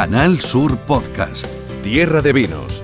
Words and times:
Canal 0.00 0.40
Sur 0.40 0.78
Podcast. 0.78 1.44
Tierra 1.82 2.22
de 2.22 2.32
Vinos. 2.32 2.82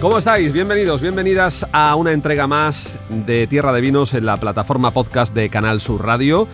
¿Cómo 0.00 0.18
estáis? 0.18 0.52
Bienvenidos, 0.52 1.00
bienvenidas 1.00 1.66
a 1.72 1.96
una 1.96 2.12
entrega 2.12 2.46
más 2.46 2.94
de 3.08 3.48
Tierra 3.48 3.72
de 3.72 3.80
Vinos 3.80 4.14
en 4.14 4.26
la 4.26 4.36
plataforma 4.36 4.92
podcast 4.92 5.34
de 5.34 5.48
Canal 5.48 5.80
Sur 5.80 6.06
Radio. 6.06 6.46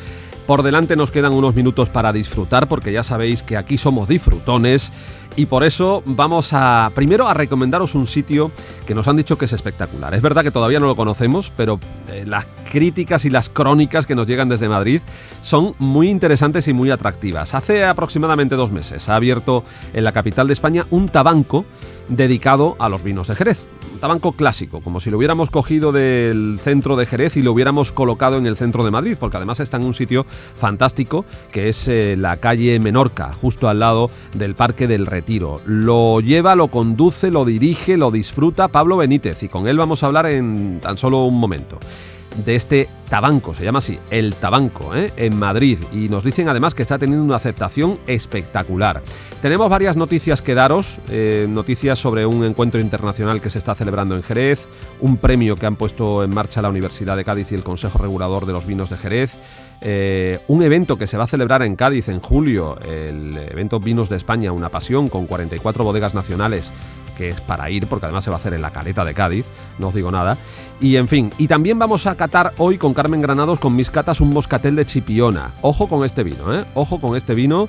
Por 0.49 0.63
delante 0.63 0.97
nos 0.97 1.11
quedan 1.11 1.35
unos 1.35 1.55
minutos 1.55 1.91
para 1.91 2.11
disfrutar 2.11 2.69
porque 2.69 2.91
ya 2.91 3.03
sabéis 3.03 3.43
que 3.43 3.59
aquí 3.59 3.77
somos 3.77 4.09
disfrutones 4.09 4.91
y 5.37 5.45
por 5.45 5.63
eso 5.63 6.03
vamos 6.07 6.55
a 6.55 6.91
primero 6.95 7.29
a 7.29 7.35
recomendaros 7.35 7.95
un 7.95 8.07
sitio 8.07 8.51
que 8.87 8.95
nos 8.95 9.09
han 9.09 9.17
dicho 9.17 9.37
que 9.37 9.45
es 9.45 9.53
espectacular. 9.53 10.15
Es 10.15 10.23
verdad 10.23 10.43
que 10.43 10.51
todavía 10.51 10.81
no 10.81 10.87
lo 10.87 10.97
conocemos, 10.97 11.53
pero 11.55 11.79
eh, 12.09 12.25
las 12.27 12.47
críticas 12.73 13.27
y 13.27 13.31
las 13.31 13.51
crónicas 13.51 14.07
que 14.07 14.15
nos 14.15 14.27
llegan 14.27 14.49
desde 14.49 14.71
Madrid 14.71 15.03
son 15.43 15.75
muy 15.79 16.09
interesantes 16.09 16.67
y 16.67 16.73
muy 16.73 16.91
atractivas. 16.91 17.55
Hace 17.55 17.85
aproximadamente 17.85 18.57
dos 18.57 18.73
meses 18.73 19.11
ha 19.11 19.17
abierto 19.17 19.65
en 19.93 20.03
la 20.03 20.13
capital 20.13 20.47
de 20.47 20.55
España 20.55 20.87
un 20.89 21.11
tabanco 21.11 21.67
dedicado 22.09 22.75
a 22.79 22.89
los 22.89 23.03
vinos 23.03 23.29
de 23.29 23.37
Jerez. 23.37 23.63
Tabanco 24.01 24.33
clásico, 24.33 24.81
como 24.81 25.01
si 25.01 25.11
lo 25.11 25.19
hubiéramos 25.19 25.51
cogido 25.51 25.93
del 25.93 26.59
centro 26.63 26.97
de 26.97 27.07
Jerez 27.07 27.37
y 27.37 27.43
lo 27.43 27.53
hubiéramos 27.53 27.93
colocado 27.93 28.37
en 28.37 28.47
el 28.47 28.57
centro 28.57 28.85
de 28.85 28.91
Madrid, 28.91 29.17
porque 29.19 29.37
además 29.37 29.61
está 29.61 29.77
en 29.77 29.85
un 29.85 29.95
sitio 29.95 30.25
fantástico 30.57 31.25
que 31.53 31.69
es 31.69 31.89
eh, 31.89 32.17
la 32.17 32.37
calle 32.37 32.79
Menorca, 32.79 33.33
justo 33.33 33.69
al 33.69 33.81
lado 33.81 34.11
del 34.35 34.55
Parque 34.55 34.87
del 34.87 35.07
Retiro. 35.07 35.61
Lo 35.67 36.21
lleva, 36.21 36.55
lo 36.55 36.69
conduce, 36.69 37.31
lo 37.31 37.45
dirige, 37.45 37.97
lo 37.97 38.11
disfruta 38.11 38.69
Pablo 38.69 38.97
Benítez 38.97 39.43
y 39.43 39.49
con 39.49 39.69
él 39.69 39.79
vamos 39.79 40.03
a 40.03 40.07
hablar 40.07 40.27
en 40.27 40.81
tan 40.81 40.97
solo 40.97 41.25
un 41.25 41.39
momento 41.39 41.79
de 42.45 42.57
este 42.57 42.89
Tabanco, 43.09 43.55
se 43.55 43.65
llama 43.65 43.79
así, 43.79 43.99
el 44.11 44.35
Tabanco, 44.35 44.95
¿eh? 44.95 45.13
en 45.17 45.39
Madrid. 45.39 45.79
Y 45.93 46.09
nos 46.09 46.25
dicen 46.25 46.49
además 46.49 46.75
que 46.75 46.83
está 46.83 46.99
teniendo 46.99 47.25
una 47.25 47.37
aceptación 47.37 47.99
espectacular. 48.07 49.03
Tenemos 49.41 49.71
varias 49.71 49.97
noticias 49.97 50.43
que 50.43 50.55
daros, 50.55 50.99
eh, 51.09 51.47
noticias 51.49 51.99
sobre 51.99 52.27
un 52.27 52.45
encuentro 52.45 52.81
internacional 52.81 53.41
que 53.41 53.51
se 53.51 53.59
está 53.59 53.75
celebrando 53.75 54.15
en 54.15 54.23
Jerez, 54.23 54.69
un 55.01 55.17
premio 55.17 55.57
que 55.57 55.67
han 55.67 55.77
puesto 55.77 56.23
en 56.23 56.35
marcha 56.35 56.61
la 56.61 56.69
Universidad 56.69 57.17
de 57.17 57.25
Cádiz 57.25 57.53
y 57.53 57.55
el 57.55 57.63
Consejo 57.63 57.99
Regulador 57.99 58.47
de 58.47 58.53
los 58.53 58.67
Vinos 58.67 58.91
de 58.91 58.99
Jerez, 58.99 59.39
eh, 59.81 60.41
un 60.49 60.63
evento 60.63 60.99
que 60.99 61.07
se 61.07 61.17
va 61.17 61.25
a 61.25 61.29
celebrar 61.29 61.63
en 61.63 61.77
Cádiz 61.77 62.09
en 62.09 62.21
julio, 62.21 62.79
el 62.81 63.39
evento 63.51 63.79
Vinos 63.79 64.09
de 64.09 64.17
España, 64.17 64.53
una 64.53 64.69
pasión 64.69 65.09
con 65.09 65.27
44 65.27 65.85
bodegas 65.85 66.15
nacionales 66.15 66.73
que 67.19 67.31
es 67.31 67.41
para 67.41 67.69
ir, 67.69 67.87
porque 67.89 68.07
además 68.07 68.25
se 68.25 68.31
va 68.31 68.37
a 68.37 68.39
hacer 68.39 68.55
en 68.55 68.63
la 68.63 68.71
caleta 68.71 69.05
de 69.05 69.13
Cádiz, 69.13 69.45
no 69.79 69.89
os 69.89 69.95
digo 69.95 70.11
nada. 70.11 70.39
Y 70.81 70.97
en 70.97 71.09
fin, 71.09 71.33
y 71.37 71.49
también 71.49 71.79
vamos 71.79 72.07
a 72.07 72.15
catar 72.15 72.53
hoy 72.59 72.79
con 72.79 72.95
Carmen 72.95 73.21
Granados, 73.21 73.59
con 73.59 73.75
mis 73.75 73.91
catas, 73.91 74.21
un 74.21 74.31
moscatel 74.31 74.77
de 74.77 74.87
Chipiona. 74.87 75.51
Ojo 75.61 75.89
con 75.89 76.05
este 76.05 76.23
vino, 76.23 76.55
¿eh? 76.55 76.65
Ojo 76.75 77.01
con 77.01 77.17
este 77.17 77.35
vino 77.35 77.69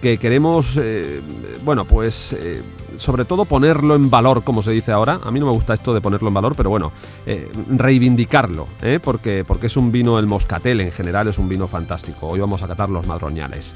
que 0.00 0.18
queremos, 0.18 0.78
eh, 0.80 1.20
bueno, 1.64 1.84
pues 1.84 2.32
eh, 2.32 2.62
sobre 2.96 3.24
todo 3.24 3.44
ponerlo 3.44 3.94
en 3.94 4.08
valor, 4.08 4.42
como 4.42 4.62
se 4.62 4.72
dice 4.72 4.92
ahora. 4.92 5.20
A 5.22 5.30
mí 5.30 5.38
no 5.38 5.46
me 5.46 5.52
gusta 5.52 5.74
esto 5.74 5.92
de 5.94 6.00
ponerlo 6.00 6.28
en 6.28 6.34
valor, 6.34 6.54
pero 6.56 6.70
bueno, 6.70 6.90
eh, 7.26 7.50
reivindicarlo, 7.68 8.66
porque, 9.04 9.44
porque 9.46 9.66
es 9.66 9.76
un 9.76 9.92
vino, 9.92 10.18
el 10.18 10.26
moscatel 10.26 10.80
en 10.80 10.90
general 10.90 11.28
es 11.28 11.38
un 11.38 11.48
vino 11.48 11.68
fantástico. 11.68 12.28
Hoy 12.28 12.40
vamos 12.40 12.62
a 12.62 12.68
catar 12.68 12.88
los 12.88 13.06
madroñales. 13.06 13.74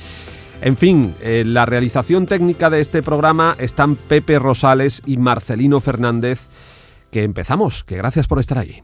En 0.60 0.77
fin, 0.77 1.14
la 1.22 1.66
realización 1.66 2.27
técnica 2.27 2.70
de 2.70 2.80
este 2.80 3.02
programa 3.02 3.55
están 3.58 3.97
Pepe 3.97 4.38
Rosales 4.38 5.02
y 5.05 5.16
Marcelino 5.16 5.80
Fernández. 5.80 6.48
Que 7.10 7.22
empezamos, 7.22 7.84
que 7.84 7.97
gracias 7.97 8.27
por 8.27 8.38
estar 8.38 8.58
ahí. 8.58 8.82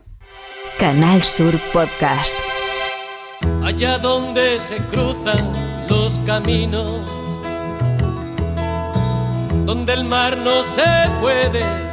Canal 0.78 1.22
Sur 1.22 1.58
Podcast. 1.72 2.36
Allá 3.62 3.98
donde 3.98 4.60
se 4.60 4.76
cruzan 4.76 5.52
los 5.88 6.18
caminos 6.20 7.20
donde 9.70 9.92
el 9.92 10.04
mar 10.04 10.36
no 10.38 10.64
se 10.64 10.82
puede 11.20 11.89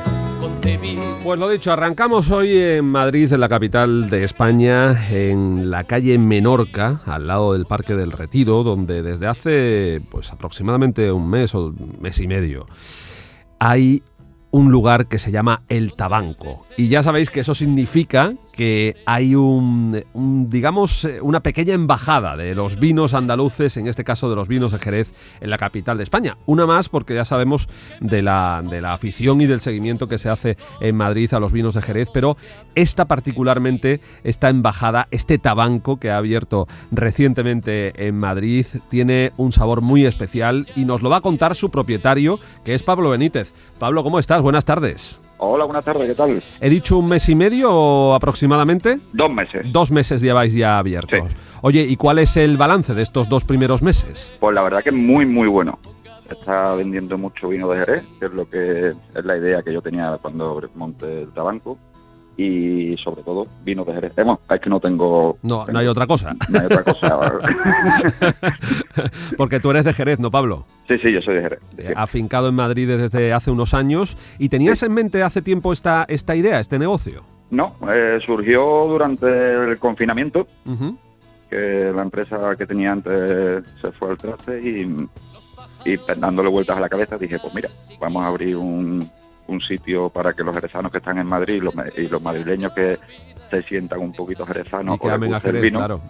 Pues 1.23 1.39
lo 1.39 1.49
dicho, 1.49 1.71
arrancamos 1.71 2.31
hoy 2.31 2.57
en 2.57 2.85
Madrid, 2.85 3.31
en 3.33 3.41
la 3.41 3.49
capital 3.49 4.09
de 4.09 4.23
España, 4.23 5.09
en 5.09 5.69
la 5.69 5.83
calle 5.83 6.17
Menorca, 6.17 7.01
al 7.05 7.27
lado 7.27 7.53
del 7.53 7.65
Parque 7.65 7.95
del 7.95 8.11
Retiro, 8.11 8.63
donde 8.63 9.03
desde 9.03 9.27
hace 9.27 10.01
pues 10.09 10.31
aproximadamente 10.31 11.11
un 11.11 11.29
mes 11.29 11.53
o 11.53 11.73
mes 11.99 12.19
y 12.19 12.27
medio 12.27 12.65
hay 13.59 14.03
un 14.57 14.71
lugar 14.71 15.05
que 15.05 15.19
se 15.19 15.31
llama 15.31 15.61
El 15.69 15.93
Tabanco. 15.93 16.65
Y 16.77 16.87
ya 16.87 17.03
sabéis 17.03 17.29
que 17.29 17.41
eso 17.41 17.53
significa 17.53 18.33
que 18.55 18.95
hay 19.05 19.35
un, 19.35 20.03
digamos, 20.49 21.05
eh, 21.05 21.21
una 21.21 21.41
pequeña 21.41 21.75
embajada 21.75 22.35
de 22.35 22.55
los 22.55 22.79
vinos 22.79 23.13
andaluces, 23.13 23.77
en 23.77 23.85
este 23.85 24.03
caso 24.03 24.31
de 24.31 24.35
los 24.35 24.47
vinos 24.47 24.71
de 24.71 24.79
Jerez, 24.79 25.13
en 25.41 25.51
la 25.51 25.59
capital 25.59 25.97
de 25.97 26.03
España. 26.03 26.37
Una 26.47 26.65
más 26.65 26.89
porque 26.89 27.13
ya 27.13 27.23
sabemos 27.23 27.69
de 27.99 28.23
la, 28.23 28.63
de 28.67 28.81
la 28.81 28.93
afición 28.93 29.41
y 29.41 29.45
del 29.45 29.61
seguimiento 29.61 30.09
que 30.09 30.17
se 30.17 30.29
hace 30.29 30.57
en 30.81 30.95
Madrid 30.95 31.31
a 31.35 31.39
los 31.39 31.53
vinos 31.53 31.75
de 31.75 31.83
Jerez, 31.83 32.09
pero 32.11 32.35
esta 32.73 33.05
particularmente, 33.05 34.01
esta 34.23 34.49
embajada, 34.49 35.07
este 35.11 35.37
tabanco 35.37 35.97
que 35.99 36.09
ha 36.09 36.17
abierto 36.17 36.67
recientemente 36.89 38.07
en 38.07 38.17
Madrid, 38.17 38.65
tiene 38.89 39.33
un 39.37 39.51
sabor 39.51 39.81
muy 39.81 40.07
especial 40.07 40.65
y 40.75 40.85
nos 40.85 41.03
lo 41.03 41.11
va 41.11 41.17
a 41.17 41.21
contar 41.21 41.55
su 41.55 41.69
propietario, 41.69 42.39
que 42.65 42.73
es 42.73 42.81
Pablo 42.81 43.11
Benítez. 43.11 43.53
Pablo, 43.77 44.03
¿cómo 44.03 44.17
estás? 44.17 44.41
Buenas 44.47 44.63
tardes. 44.63 45.21
Hola, 45.39 45.65
buenas 45.65 45.83
tardes, 45.83 46.09
¿qué 46.09 46.15
tal? 46.15 46.41
¿He 46.61 46.69
dicho 46.69 46.97
un 46.97 47.09
mes 47.09 47.27
y 47.27 47.35
medio 47.35 48.13
aproximadamente? 48.13 48.97
Dos 49.11 49.29
meses. 49.29 49.65
Dos 49.73 49.91
meses 49.91 50.21
lleváis 50.21 50.53
ya 50.53 50.77
abiertos. 50.77 51.35
Oye, 51.61 51.81
¿y 51.81 51.97
cuál 51.97 52.19
es 52.19 52.37
el 52.37 52.55
balance 52.55 52.93
de 52.93 53.01
estos 53.01 53.27
dos 53.27 53.43
primeros 53.43 53.81
meses? 53.81 54.33
Pues 54.39 54.55
la 54.55 54.61
verdad 54.61 54.81
que 54.81 54.91
es 54.91 54.95
muy, 54.95 55.25
muy 55.25 55.49
bueno. 55.49 55.79
Está 56.29 56.75
vendiendo 56.75 57.17
mucho 57.17 57.49
vino 57.49 57.69
de 57.69 57.79
Jerez, 57.79 58.05
que 58.21 58.25
es 58.27 58.31
lo 58.31 58.49
que 58.49 58.93
es 59.15 59.25
la 59.25 59.37
idea 59.37 59.61
que 59.63 59.73
yo 59.73 59.81
tenía 59.81 60.17
cuando 60.21 60.61
monté 60.75 61.23
el 61.23 61.33
tabanco 61.33 61.77
y 62.37 62.95
sobre 62.97 63.23
todo 63.23 63.47
vino 63.63 63.83
de 63.83 63.93
Jerez. 63.93 64.13
Bueno, 64.15 64.39
es 64.47 64.61
que 64.61 64.69
no 64.69 64.79
tengo... 64.79 65.37
No, 65.41 65.65
no 65.65 65.79
hay 65.79 65.87
otra 65.87 66.05
cosa. 66.05 66.35
No 66.49 66.59
hay 66.59 66.65
otra 66.67 66.83
cosa. 66.83 67.19
Porque 69.37 69.59
tú 69.59 69.71
eres 69.71 69.83
de 69.83 69.93
Jerez, 69.93 70.19
¿no, 70.19 70.29
Pablo? 70.29 70.65
Sí, 70.87 70.97
sí, 70.99 71.11
yo 71.11 71.21
soy 71.21 71.35
de 71.35 71.41
Jerez. 71.41 71.59
Eh, 71.77 71.93
afincado 71.95 72.47
en 72.47 72.55
Madrid 72.55 72.87
desde 72.87 73.33
hace 73.33 73.49
unos 73.49 73.73
años. 73.73 74.17
¿Y 74.37 74.49
tenías 74.49 74.83
en 74.83 74.93
mente 74.93 75.23
hace 75.23 75.41
tiempo 75.41 75.73
esta, 75.73 76.05
esta 76.07 76.35
idea, 76.35 76.59
este 76.59 76.77
negocio? 76.77 77.23
No, 77.49 77.75
eh, 77.91 78.19
surgió 78.25 78.61
durante 78.87 79.25
el 79.25 79.79
confinamiento, 79.79 80.47
que 81.49 81.91
la 81.95 82.01
empresa 82.01 82.55
que 82.57 82.67
tenía 82.67 82.91
antes 82.91 83.63
se 83.81 83.91
fue 83.93 84.11
al 84.11 84.17
traste 84.17 84.61
y, 84.61 85.09
y 85.85 85.97
dándole 86.17 86.49
vueltas 86.49 86.77
a 86.77 86.81
la 86.81 86.89
cabeza 86.89 87.17
dije, 87.17 87.39
pues 87.39 87.55
mira, 87.55 87.69
vamos 87.99 88.23
a 88.23 88.27
abrir 88.27 88.57
un, 88.57 89.09
un 89.47 89.61
sitio 89.61 90.09
para 90.09 90.33
que 90.33 90.43
los 90.43 90.53
jerezanos 90.55 90.91
que 90.91 90.97
están 90.97 91.17
en 91.17 91.27
Madrid 91.27 91.61
y 91.95 92.07
los, 92.07 92.21
madrileños 92.21 92.73
que 92.73 92.99
se 93.49 93.61
sientan 93.61 93.99
un 93.99 94.13
poquito 94.13 94.45
jerezanos 94.45 94.99
o 95.01 95.09
el 95.11 95.61
vino, 95.61 96.01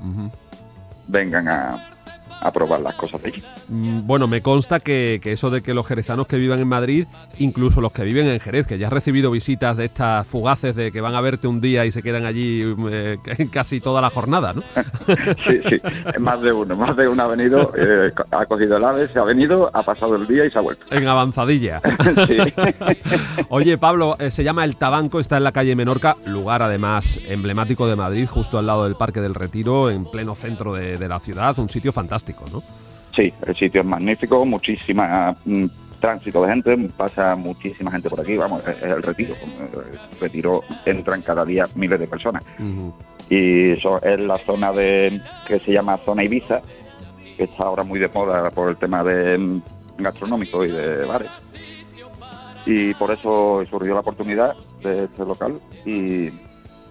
vengan 1.08 1.48
a, 1.48 1.97
a 2.40 2.52
probar 2.52 2.82
las 2.82 2.96
cosas 2.96 3.22
de. 3.22 3.42
Mm, 3.70 4.06
bueno, 4.06 4.28
me 4.28 4.42
consta 4.42 4.80
que, 4.80 5.20
eso 5.24 5.50
de 5.50 5.62
que 5.62 5.74
los 5.74 5.88
jerezanos 5.88 6.28
que 6.28 6.38
vivan 6.38 6.60
en 6.60 6.68
Madrid, 6.68 7.08
incluso 7.40 7.82
los 7.82 7.92
que 7.92 8.04
viven 8.04 8.28
en 8.28 8.40
Jerez, 8.40 8.68
que 8.68 8.78
ya 8.78 8.88
has 8.88 8.94
recibido 8.94 9.32
visitas 9.32 9.78
de 9.78 9.86
estas 9.86 10.28
fugaces 10.28 10.76
de 10.76 10.92
que 10.92 11.02
van 11.02 11.16
a 11.16 11.22
verte 11.22 11.48
un 11.48 11.62
día 11.62 11.86
y 11.86 11.92
se 11.92 12.04
quedan 12.04 12.26
allí 12.26 12.62
eh, 12.92 13.18
casi 13.52 13.80
toda 13.80 14.02
la 14.02 14.10
jornada, 14.10 14.54
¿no? 14.54 14.64
sí, 15.48 15.62
sí, 15.70 16.20
más 16.20 16.42
de 16.42 16.52
uno, 16.52 16.76
más 16.76 16.96
de 16.96 17.08
uno 17.08 17.24
ha 17.24 17.28
venido, 17.28 17.74
eh, 17.78 18.12
ha 18.32 18.46
cogido 18.46 18.78
el 18.78 18.84
ave, 18.84 19.08
se 19.08 19.20
ha 19.20 19.24
venido, 19.24 19.70
ha 19.74 19.84
pasado 19.84 20.16
el 20.16 20.28
día 20.28 20.46
y 20.46 20.52
se 20.52 20.58
ha 20.58 20.62
vuelto. 20.62 20.86
En 20.92 21.08
avanzadilla. 21.08 21.82
sí. 22.28 22.38
Oye, 23.50 23.78
Pablo, 23.78 24.16
eh, 24.20 24.32
se 24.32 24.44
llama 24.44 24.66
El 24.66 24.76
Tabanco, 24.76 25.20
está 25.20 25.38
en 25.38 25.44
la 25.44 25.52
calle 25.52 25.76
Menorca, 25.76 26.18
lugar 26.26 26.62
además 26.62 27.20
emblemático 27.28 27.88
de 27.88 27.96
Madrid, 27.96 28.28
justo 28.28 28.58
al 28.58 28.68
lado 28.68 28.84
del 28.84 28.96
Parque 28.96 29.22
del 29.22 29.34
Retiro, 29.34 29.90
en 29.90 30.06
pleno 30.06 30.36
centro 30.36 30.74
de 30.74 31.08
la 31.08 31.20
ciudad, 31.20 31.58
un 31.60 31.70
sitio 31.70 31.92
fantástico. 31.92 32.27
Sí, 33.16 33.34
el 33.46 33.56
sitio 33.56 33.82
es 33.82 33.88
magnífico, 33.88 34.46
muchísima 34.46 35.36
mm, 35.46 35.66
tránsito 36.00 36.44
de 36.44 36.50
gente, 36.50 36.78
pasa 36.96 37.36
muchísima 37.36 37.92
gente 37.92 38.10
por 38.10 38.22
aquí, 38.22 38.38
vamos, 38.38 38.62
es, 38.68 38.82
el 38.84 39.02
retiro, 39.02 39.36
el 39.44 40.20
retiro 40.20 40.62
entran 40.86 41.22
cada 41.22 41.44
día 41.44 41.66
miles 41.76 42.00
de 42.00 42.08
personas. 42.08 42.44
Y 43.30 43.72
eso 43.72 44.02
es 44.02 44.20
la 44.20 44.38
zona 44.40 44.72
de 44.72 45.22
que 45.48 45.60
se 45.60 45.74
llama 45.74 45.98
zona 45.98 46.24
Ibiza, 46.24 46.62
que 47.36 47.44
está 47.44 47.64
ahora 47.64 47.84
muy 47.84 48.00
de 48.00 48.08
moda 48.08 48.50
por 48.52 48.70
el 48.70 48.78
tema 48.78 49.04
de 49.04 49.38
mm, 49.38 49.62
gastronómico 49.98 50.64
y 50.66 50.72
de 50.72 51.06
bares. 51.06 51.32
Y 52.66 52.94
por 52.96 53.12
eso 53.12 53.64
surgió 53.70 53.94
la 53.94 54.02
oportunidad 54.02 54.54
de 54.84 55.06
este 55.06 55.26
local 55.26 55.60
y, 55.86 56.30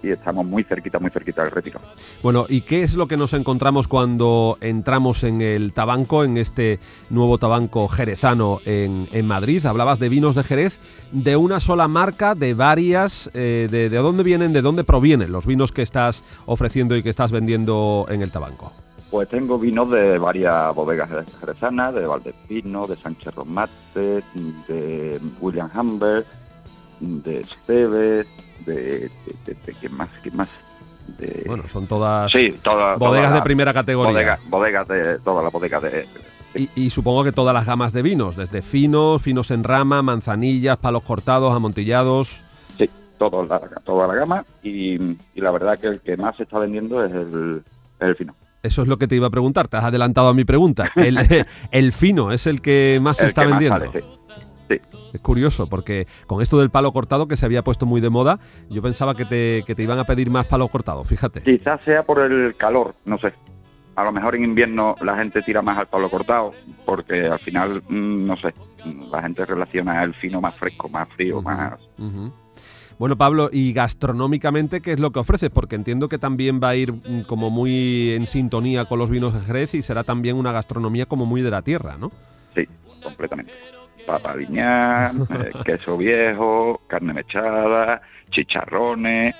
y 0.06 0.12
estamos 0.12 0.46
muy 0.46 0.64
cerquita, 0.64 0.98
muy 0.98 1.10
cerquita 1.10 1.42
del 1.42 1.50
retiro. 1.50 1.80
Bueno, 2.22 2.46
¿y 2.48 2.62
qué 2.62 2.82
es 2.82 2.94
lo 2.94 3.08
que 3.08 3.16
nos 3.16 3.32
encontramos 3.32 3.88
cuando 3.88 4.56
entramos 4.60 5.24
en 5.24 5.42
el 5.42 5.72
Tabanco, 5.72 6.24
en 6.24 6.36
este 6.36 6.78
nuevo 7.10 7.38
Tabanco 7.38 7.88
jerezano 7.88 8.60
en, 8.64 9.08
en 9.12 9.26
Madrid? 9.26 9.64
Hablabas 9.66 9.98
de 9.98 10.08
vinos 10.08 10.34
de 10.34 10.44
Jerez, 10.44 10.80
de 11.12 11.36
una 11.36 11.60
sola 11.60 11.88
marca, 11.88 12.34
de 12.34 12.54
varias, 12.54 13.30
eh, 13.34 13.68
de, 13.70 13.88
de 13.88 13.96
dónde 13.98 14.22
vienen, 14.22 14.52
de 14.52 14.62
dónde 14.62 14.84
provienen 14.84 15.32
los 15.32 15.46
vinos 15.46 15.72
que 15.72 15.82
estás 15.82 16.24
ofreciendo 16.46 16.96
y 16.96 17.02
que 17.02 17.10
estás 17.10 17.32
vendiendo 17.32 18.06
en 18.08 18.22
el 18.22 18.30
Tabanco. 18.30 18.72
Pues 19.10 19.28
tengo 19.28 19.58
vinos 19.58 19.90
de 19.90 20.18
varias 20.18 20.74
bodegas 20.74 21.08
jerezanas, 21.40 21.94
de 21.94 22.06
Valdespino, 22.06 22.86
de 22.86 22.96
Sánchez 22.96 23.34
Romate, 23.34 24.22
de 24.68 25.20
William 25.40 25.70
Humbert, 25.72 26.26
de 27.00 27.40
Esteves, 27.40 28.26
de, 28.64 28.74
de, 28.74 29.10
de, 29.44 29.56
de 29.66 29.74
¿qué 29.80 29.88
más? 29.88 30.08
¿Qué 30.22 30.30
más? 30.30 30.48
De, 31.18 31.44
Bueno, 31.46 31.64
son 31.68 31.86
todas 31.86 32.32
sí, 32.32 32.54
todas 32.62 32.98
bodegas 32.98 33.32
de 33.34 33.42
primera 33.42 33.72
categoría. 33.72 34.12
bodega- 34.12 34.38
bodegas 34.48 34.88
de 34.88 35.18
todas 35.20 35.44
las 35.44 35.52
bodegas 35.52 35.82
de, 35.82 36.06
Y, 36.54 36.68
y 36.74 36.90
supongo 36.90 37.22
que 37.22 37.32
todas 37.32 37.54
las 37.54 37.64
gamas 37.66 37.92
de 37.92 38.02
vinos, 38.02 38.34
desde 38.36 38.60
finos, 38.62 39.22
finos 39.22 39.50
en 39.50 39.62
rama, 39.62 40.02
manzanillas, 40.02 40.78
palos 40.78 41.02
cortados, 41.04 41.54
amontillados. 41.54 42.42
Sí, 42.76 42.90
toda 43.18 43.44
la, 43.44 43.60
toda 43.84 44.06
la 44.08 44.14
gama 44.14 44.44
y, 44.62 44.94
y 44.94 45.40
la 45.40 45.50
verdad 45.52 45.78
que 45.78 45.86
el 45.86 46.00
que 46.00 46.16
más 46.16 46.36
se 46.36 46.42
está 46.42 46.58
vendiendo 46.58 47.04
es 47.04 47.12
el, 47.12 47.62
el 48.00 48.16
fino. 48.16 48.34
Eso 48.62 48.82
es 48.82 48.88
lo 48.88 48.96
que 48.98 49.06
te 49.06 49.14
iba 49.14 49.28
a 49.28 49.30
preguntar, 49.30 49.68
te 49.68 49.76
has 49.76 49.84
adelantado 49.84 50.26
a 50.28 50.34
mi 50.34 50.44
pregunta. 50.44 50.90
El, 50.96 51.46
el 51.70 51.92
fino 51.92 52.32
es 52.32 52.48
el 52.48 52.60
que 52.60 52.98
más 53.00 53.18
se 53.18 53.26
está 53.26 53.42
que 53.42 53.48
más 53.48 53.60
vendiendo. 53.60 53.86
sale, 53.92 54.02
sí. 54.02 54.08
Sí, 54.68 54.80
Es 55.12 55.20
curioso, 55.20 55.68
porque 55.68 56.06
con 56.26 56.42
esto 56.42 56.58
del 56.58 56.70
palo 56.70 56.92
cortado 56.92 57.28
que 57.28 57.36
se 57.36 57.46
había 57.46 57.62
puesto 57.62 57.86
muy 57.86 58.00
de 58.00 58.10
moda, 58.10 58.40
yo 58.68 58.82
pensaba 58.82 59.14
que 59.14 59.24
te, 59.24 59.62
que 59.66 59.74
te 59.74 59.82
iban 59.82 59.98
a 59.98 60.04
pedir 60.04 60.30
más 60.30 60.46
palo 60.46 60.66
cortado, 60.68 61.04
fíjate. 61.04 61.42
Quizás 61.42 61.80
sea 61.84 62.02
por 62.02 62.20
el 62.20 62.56
calor, 62.56 62.94
no 63.04 63.18
sé. 63.18 63.32
A 63.94 64.04
lo 64.04 64.12
mejor 64.12 64.36
en 64.36 64.44
invierno 64.44 64.94
la 65.00 65.16
gente 65.16 65.40
tira 65.42 65.62
más 65.62 65.78
al 65.78 65.86
palo 65.86 66.10
cortado, 66.10 66.52
porque 66.84 67.26
al 67.26 67.38
final, 67.38 67.82
mm, 67.88 68.26
no 68.26 68.36
sé, 68.36 68.52
mm, 68.84 69.10
la 69.10 69.22
gente 69.22 69.46
relaciona 69.46 70.02
el 70.02 70.14
fino 70.14 70.40
más 70.40 70.54
fresco, 70.56 70.88
más 70.88 71.08
frío, 71.10 71.40
más... 71.40 71.74
Bueno, 72.98 73.16
Pablo, 73.16 73.50
y 73.52 73.74
gastronómicamente, 73.74 74.80
¿qué 74.80 74.92
es 74.92 75.00
lo 75.00 75.12
que 75.12 75.18
ofreces? 75.18 75.50
Porque 75.50 75.76
entiendo 75.76 76.08
que 76.08 76.16
también 76.16 76.60
va 76.62 76.70
a 76.70 76.76
ir 76.76 76.94
mm, 76.94 77.22
como 77.26 77.50
muy 77.50 78.12
en 78.12 78.26
sintonía 78.26 78.86
con 78.86 78.98
los 78.98 79.10
vinos 79.10 79.34
de 79.34 79.40
Jerez 79.40 79.74
y 79.74 79.82
será 79.82 80.02
también 80.02 80.36
una 80.36 80.50
gastronomía 80.50 81.04
como 81.04 81.26
muy 81.26 81.42
de 81.42 81.50
la 81.50 81.60
tierra, 81.60 81.98
¿no? 81.98 82.10
Sí, 82.54 82.66
completamente. 83.02 83.52
Papa 84.06 84.34
eh, 84.38 85.52
queso 85.64 85.96
viejo, 85.96 86.80
carne 86.86 87.12
mechada, 87.12 88.00
chicharrones, 88.30 89.34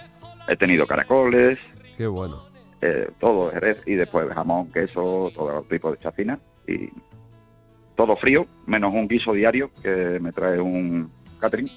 he 0.49 0.57
tenido 0.57 0.87
caracoles, 0.87 1.59
Qué 1.97 2.07
bueno. 2.07 2.43
eh, 2.83 3.09
todo 3.21 3.51
Jerez 3.53 3.79
y 3.87 3.95
después 3.95 4.29
jamón, 4.35 4.71
queso, 4.73 5.31
todo 5.35 5.63
tipo 5.63 5.93
de 5.93 5.99
chacina 5.99 6.39
y 6.67 6.91
todo 7.95 8.17
frío, 8.17 8.47
menos 8.67 8.93
un 8.93 9.09
guiso 9.09 9.33
diario 9.33 9.71
que 9.83 10.19
me 10.21 10.33
trae 10.33 10.61
un 10.61 11.11
catering, 11.41 11.71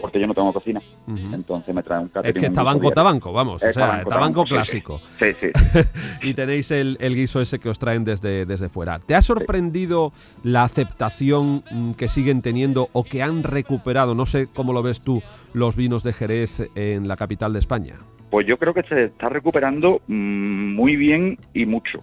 porque 0.00 0.18
yo 0.20 0.26
no 0.26 0.34
tengo 0.34 0.52
cocina, 0.52 0.80
entonces 1.06 1.74
me 1.74 1.82
trae 1.82 2.00
un 2.00 2.06
Es 2.06 2.12
catering. 2.12 2.34
que 2.40 2.48
un 2.48 2.54
guiso 2.54 2.90
tabanco, 2.92 3.32
vamos. 3.32 3.62
O 3.62 3.66
Es 3.66 3.74
sea, 3.74 3.86
tabanco, 3.86 4.08
tabanco 4.10 4.44
tabanco, 4.44 4.46
sí, 4.46 4.54
clásico. 4.54 5.00
Sí, 5.18 5.26
sí, 5.40 5.46
sí. 5.54 5.80
Y 6.22 6.34
tenéis 6.34 6.70
el, 6.70 6.96
el 7.00 7.14
guiso 7.14 7.40
ese 7.40 7.58
que 7.58 7.68
os 7.68 7.78
traen 7.78 8.04
desde, 8.04 8.46
desde 8.46 8.68
fuera. 8.68 8.98
¿Te 8.98 9.14
ha 9.14 9.22
sorprendido 9.22 10.12
la 10.42 10.64
aceptación 10.64 11.62
mm, 11.70 11.92
que 11.92 12.08
siguen 12.08 12.42
teniendo 12.42 12.88
o 12.92 13.04
que 13.04 13.22
han 13.22 13.42
recuperado, 13.42 14.14
no 14.14 14.26
sé 14.26 14.48
cómo 14.52 14.72
lo 14.72 14.82
ves 14.82 15.00
tú, 15.00 15.22
los 15.52 15.76
vinos 15.76 16.02
de 16.02 16.12
Jerez 16.12 16.68
en 16.74 17.08
la 17.08 17.16
capital 17.16 17.52
de 17.52 17.58
España? 17.58 17.96
Pues 18.30 18.46
yo 18.46 18.56
creo 18.58 18.72
que 18.74 18.82
se 18.84 19.04
está 19.06 19.28
recuperando 19.28 20.02
mm, 20.06 20.74
muy 20.74 20.96
bien 20.96 21.38
y 21.54 21.66
mucho. 21.66 22.02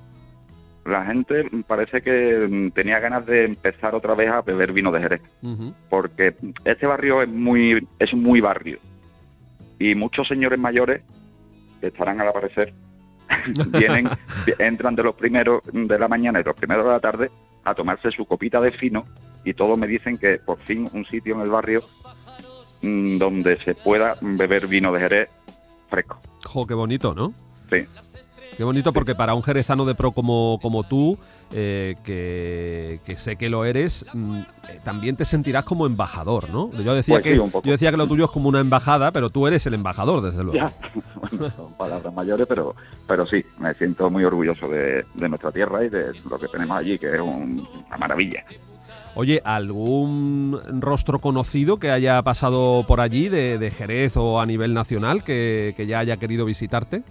La 0.88 1.06
gente 1.06 1.50
parece 1.68 2.02
que 2.02 2.48
mm, 2.50 2.72
tenía 2.72 3.00
ganas 3.00 3.26
de 3.26 3.46
empezar 3.46 3.94
otra 3.94 4.16
vez 4.16 4.30
a 4.30 4.42
beber 4.42 4.72
vino 4.72 4.92
de 4.92 5.02
Jerez, 5.02 5.22
porque 5.90 6.36
este 6.64 6.88
barrio 6.88 7.22
es 7.22 7.30
muy 7.30 7.88
es 8.00 8.14
muy 8.14 8.40
barrio 8.40 8.80
y 9.80 9.96
muchos 9.96 10.28
señores 10.28 10.58
mayores 10.58 11.02
que 11.82 11.88
estarán 11.88 12.22
al 12.22 12.30
aparecer 12.30 12.74
vienen 13.78 14.10
entran 14.60 14.96
de 14.96 15.04
los 15.04 15.16
primeros 15.16 15.62
de 15.72 16.00
la 16.00 16.08
mañana 16.08 16.40
y 16.40 16.44
los 16.44 16.56
primeros 16.56 16.86
de 16.86 16.92
la 16.92 17.00
tarde 17.00 17.32
a 17.66 17.76
tomarse 17.76 18.10
su 18.12 18.26
copita 18.26 18.62
de 18.62 18.72
fino 18.72 19.06
y 19.44 19.54
todos 19.54 19.78
me 19.78 19.88
dicen 19.88 20.18
que 20.18 20.38
por 20.38 20.58
fin 20.60 20.88
un 20.94 21.06
sitio 21.06 21.36
en 21.36 21.42
el 21.42 21.50
barrio 21.50 21.84
mm, 22.82 23.18
donde 23.18 23.58
se 23.64 23.76
pueda 23.76 24.16
beber 24.22 24.68
vino 24.68 24.92
de 24.94 25.00
Jerez 25.02 25.30
fresco. 25.90 26.20
Jo, 26.44 26.66
qué 26.66 26.74
bonito, 26.74 27.14
¿no? 27.14 27.34
Sí. 27.70 27.86
Qué 28.58 28.64
bonito 28.64 28.92
porque 28.92 29.14
para 29.14 29.36
un 29.36 29.44
jerezano 29.44 29.86
de 29.86 29.94
pro 29.94 30.12
como, 30.14 30.58
como 30.64 30.82
tú, 30.84 31.16
eh, 31.54 31.96
que, 32.04 33.00
que 33.06 33.16
sé 33.16 33.36
que 33.36 33.50
lo 33.50 33.64
eres, 33.66 34.04
mm, 34.14 34.40
eh, 34.40 34.46
también 34.84 35.16
te 35.16 35.26
sentirás 35.26 35.64
como 35.64 35.86
embajador, 35.86 36.50
¿no? 36.50 36.72
Yo 36.82 36.96
decía, 36.96 37.22
Pues 37.22 37.24
que, 37.24 37.36
sí, 37.38 37.52
yo 37.64 37.72
decía 37.72 37.92
que 37.92 37.98
lo 37.98 38.08
tuyo 38.08 38.26
es 38.26 38.32
como 38.32 38.50
una 38.50 38.60
embajada, 38.60 39.12
pero 39.12 39.30
tú 39.30 39.46
eres 39.46 39.64
el 39.68 39.76
embajador, 39.76 40.24
desde 40.24 40.44
luego. 40.44 40.58
Ya, 40.58 40.72
bueno, 41.16 41.52
son 41.56 41.74
palabras 41.74 42.12
mayores, 42.12 42.48
pero, 42.50 42.76
pero 43.08 43.28
sí, 43.28 43.46
me 43.60 43.76
siento 43.76 44.10
muy 44.10 44.24
orgulloso 44.24 44.68
de, 44.68 45.06
de 45.14 45.30
nuestra 45.30 45.52
tierra 45.52 45.86
y 45.86 45.90
de 45.90 46.14
lo 46.28 46.40
que 46.40 46.48
tenemos 46.48 46.80
allí, 46.80 46.98
que 46.98 47.14
es 47.14 47.22
un- 47.22 47.64
una 47.88 47.98
maravilla. 47.98 48.44
Oye, 49.14 49.40
¿algún 49.46 50.60
rostro 50.82 51.20
conocido 51.20 51.78
que 51.78 51.92
haya 51.92 52.22
pasado 52.24 52.86
por 52.88 53.02
allí, 53.02 53.30
de, 53.30 53.60
de 53.60 53.70
Jerez 53.70 54.18
o 54.18 54.40
a 54.42 54.46
nivel 54.48 54.74
nacional, 54.74 55.24
que, 55.24 55.76
que 55.78 55.86
ya 55.86 56.00
haya 56.00 56.18
querido 56.18 56.44
visitarte? 56.46 57.04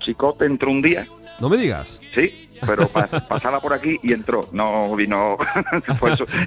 Chicote 0.00 0.46
entró 0.46 0.70
un 0.70 0.82
día, 0.82 1.06
No 1.38 1.48
me 1.48 1.56
digas. 1.56 2.00
sí, 2.14 2.48
pero 2.66 2.88
pas- 2.90 3.26
pasaba 3.28 3.60
por 3.60 3.72
aquí 3.72 3.98
y 4.02 4.12
entró, 4.12 4.48
no 4.52 4.94
vino. 4.96 5.36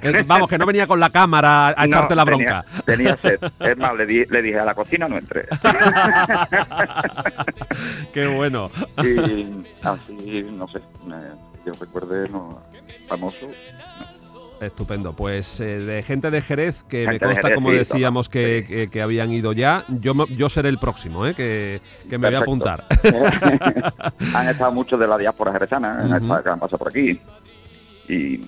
Eh, 0.02 0.22
Vamos, 0.26 0.48
que 0.48 0.58
no 0.58 0.66
venía 0.66 0.86
con 0.86 1.00
la 1.00 1.10
cámara 1.10 1.68
a 1.68 1.74
No, 1.78 1.84
echarte 1.86 2.14
la 2.14 2.24
bronca. 2.24 2.64
Tenía, 2.84 3.16
sed. 3.16 3.38
Es 3.60 3.76
más, 3.78 3.94
le, 3.96 4.06
di- 4.06 4.24
le 4.26 4.42
dije 4.42 4.58
a 4.58 4.64
la 4.64 4.74
cocina 4.74 5.08
no 5.08 5.16
entré. 5.18 5.46
Qué 8.12 8.26
bueno. 8.26 8.70
Y 8.98 9.66
así, 9.82 10.42
no 10.52 10.68
sé, 10.68 10.80
me- 11.06 11.16
yo 11.66 11.72
recuerde, 11.80 12.28
no, 12.28 12.60
famoso. 13.08 13.48
Estupendo. 14.66 15.12
Pues 15.14 15.60
eh, 15.60 15.78
de 15.80 16.02
gente 16.02 16.30
de 16.30 16.40
Jerez, 16.42 16.82
que 16.84 17.06
me 17.06 17.12
Gente 17.12 17.26
consta, 17.26 17.54
como 17.54 17.70
sí, 17.70 17.76
decíamos, 17.76 18.28
que, 18.28 18.64
sí. 18.66 18.74
que- 18.74 18.88
que 18.90 19.02
habían 19.02 19.32
ido 19.32 19.52
ya. 19.52 19.84
Yo, 19.88 20.14
yo 20.28 20.48
seré 20.48 20.68
el 20.68 20.78
próximo, 20.78 21.26
¿eh? 21.26 21.34
que, 21.34 21.80
que 22.08 22.18
me 22.18 22.28
voy 22.28 22.36
a 22.36 22.40
apuntar. 22.40 22.84
han 24.34 24.48
estado 24.48 24.72
muchos 24.72 24.98
de 24.98 25.06
la 25.06 25.18
diáspora 25.18 25.52
jerezana, 25.52 26.02
Ujú. 26.04 26.14
estado- 26.16 26.42
que 26.42 26.48
han 26.50 26.58
pasado 26.60 26.78
por 26.78 26.88
aquí. 26.88 27.20
Y 28.08 28.40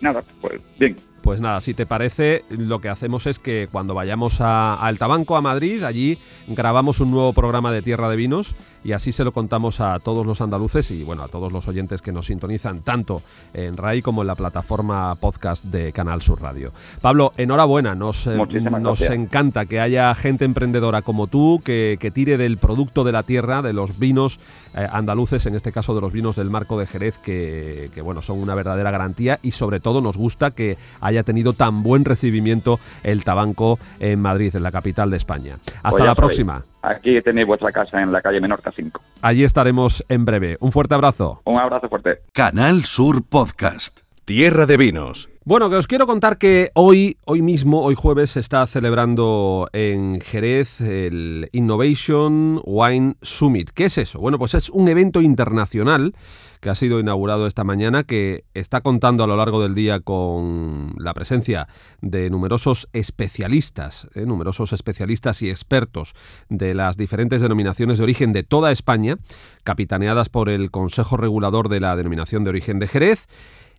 nada, 0.00 0.22
pues 0.40 0.60
bien. 0.78 0.96
Pues 1.22 1.40
nada, 1.40 1.60
si 1.60 1.74
te 1.74 1.86
parece, 1.86 2.44
lo 2.50 2.80
que 2.80 2.88
hacemos 2.88 3.26
es 3.26 3.40
que 3.40 3.68
cuando 3.72 3.94
vayamos 3.94 4.40
a, 4.40 4.84
a 4.84 4.88
El 4.90 4.96
Tabanco, 4.98 5.36
a 5.36 5.40
Madrid, 5.40 5.82
allí 5.82 6.18
grabamos 6.46 7.00
un 7.00 7.10
nuevo 7.10 7.32
programa 7.32 7.72
de 7.72 7.82
Tierra 7.82 8.08
de 8.08 8.14
Vinos 8.14 8.54
y 8.86 8.92
así 8.92 9.10
se 9.10 9.24
lo 9.24 9.32
contamos 9.32 9.80
a 9.80 9.98
todos 9.98 10.24
los 10.24 10.40
andaluces 10.40 10.92
y 10.92 11.02
bueno, 11.02 11.24
a 11.24 11.28
todos 11.28 11.52
los 11.52 11.66
oyentes 11.66 12.02
que 12.02 12.12
nos 12.12 12.26
sintonizan 12.26 12.82
tanto 12.82 13.20
en 13.52 13.76
RAI 13.76 14.00
como 14.00 14.20
en 14.22 14.28
la 14.28 14.36
plataforma 14.36 15.16
podcast 15.16 15.64
de 15.64 15.92
Canal 15.92 16.22
Sur 16.22 16.40
Radio. 16.40 16.72
Pablo, 17.00 17.32
enhorabuena, 17.36 17.96
nos, 17.96 18.28
eh, 18.28 18.36
nos 18.36 19.00
encanta 19.00 19.66
que 19.66 19.80
haya 19.80 20.14
gente 20.14 20.44
emprendedora 20.44 21.02
como 21.02 21.26
tú 21.26 21.60
que, 21.64 21.96
que 21.98 22.12
tire 22.12 22.36
del 22.38 22.58
producto 22.58 23.02
de 23.02 23.10
la 23.10 23.24
tierra, 23.24 23.60
de 23.60 23.72
los 23.72 23.98
vinos 23.98 24.38
eh, 24.76 24.86
andaluces, 24.88 25.44
en 25.46 25.56
este 25.56 25.72
caso 25.72 25.92
de 25.92 26.00
los 26.00 26.12
vinos 26.12 26.36
del 26.36 26.50
Marco 26.50 26.78
de 26.78 26.86
Jerez, 26.86 27.18
que, 27.18 27.90
que, 27.92 28.02
bueno, 28.02 28.22
son 28.22 28.38
una 28.38 28.54
verdadera 28.54 28.92
garantía 28.92 29.40
y 29.42 29.50
sobre 29.50 29.80
todo 29.80 30.00
nos 30.00 30.16
gusta 30.16 30.52
que 30.52 30.78
haya 31.00 31.24
tenido 31.24 31.54
tan 31.54 31.82
buen 31.82 32.04
recibimiento 32.04 32.78
el 33.02 33.24
tabanco 33.24 33.80
en 33.98 34.20
Madrid, 34.20 34.54
en 34.54 34.62
la 34.62 34.70
capital 34.70 35.10
de 35.10 35.16
España. 35.16 35.58
Hasta 35.82 35.90
Pues 35.90 36.04
la 36.04 36.14
próxima. 36.14 36.64
Aquí 36.86 37.20
tenéis 37.20 37.48
vuestra 37.48 37.72
casa 37.72 38.00
en 38.00 38.12
la 38.12 38.20
calle 38.20 38.40
Menorca 38.40 38.70
5. 38.70 39.00
Allí 39.20 39.42
estaremos 39.42 40.04
en 40.08 40.24
breve. 40.24 40.56
Un 40.60 40.70
fuerte 40.70 40.94
abrazo. 40.94 41.42
Un 41.44 41.58
abrazo 41.58 41.88
fuerte. 41.88 42.20
Canal 42.32 42.84
Sur 42.84 43.24
Podcast. 43.28 44.02
Tierra 44.24 44.66
de 44.66 44.76
Vinos. 44.76 45.28
Bueno, 45.48 45.70
que 45.70 45.76
os 45.76 45.86
quiero 45.86 46.08
contar 46.08 46.38
que 46.38 46.72
hoy, 46.74 47.18
hoy 47.24 47.40
mismo, 47.40 47.84
hoy 47.84 47.94
jueves, 47.94 48.30
se 48.30 48.40
está 48.40 48.66
celebrando 48.66 49.68
en 49.72 50.20
Jerez 50.20 50.80
el 50.80 51.48
Innovation 51.52 52.60
Wine 52.64 53.14
Summit. 53.22 53.70
¿Qué 53.70 53.84
es 53.84 53.96
eso? 53.96 54.18
Bueno, 54.18 54.40
pues 54.40 54.54
es 54.54 54.70
un 54.70 54.88
evento 54.88 55.20
internacional 55.20 56.16
que 56.60 56.68
ha 56.68 56.74
sido 56.74 56.98
inaugurado 56.98 57.46
esta 57.46 57.62
mañana, 57.62 58.02
que 58.02 58.42
está 58.54 58.80
contando 58.80 59.22
a 59.22 59.28
lo 59.28 59.36
largo 59.36 59.62
del 59.62 59.76
día 59.76 60.00
con 60.00 60.94
la 60.98 61.14
presencia 61.14 61.68
de 62.00 62.28
numerosos 62.28 62.88
especialistas, 62.92 64.08
¿eh? 64.16 64.26
numerosos 64.26 64.72
especialistas 64.72 65.42
y 65.42 65.48
expertos 65.48 66.14
de 66.48 66.74
las 66.74 66.96
diferentes 66.96 67.40
denominaciones 67.40 67.98
de 67.98 68.04
origen 68.04 68.32
de 68.32 68.42
toda 68.42 68.72
España, 68.72 69.16
capitaneadas 69.62 70.28
por 70.28 70.48
el 70.48 70.72
Consejo 70.72 71.16
Regulador 71.16 71.68
de 71.68 71.78
la 71.78 71.94
Denominación 71.94 72.42
de 72.42 72.50
Origen 72.50 72.80
de 72.80 72.88
Jerez 72.88 73.28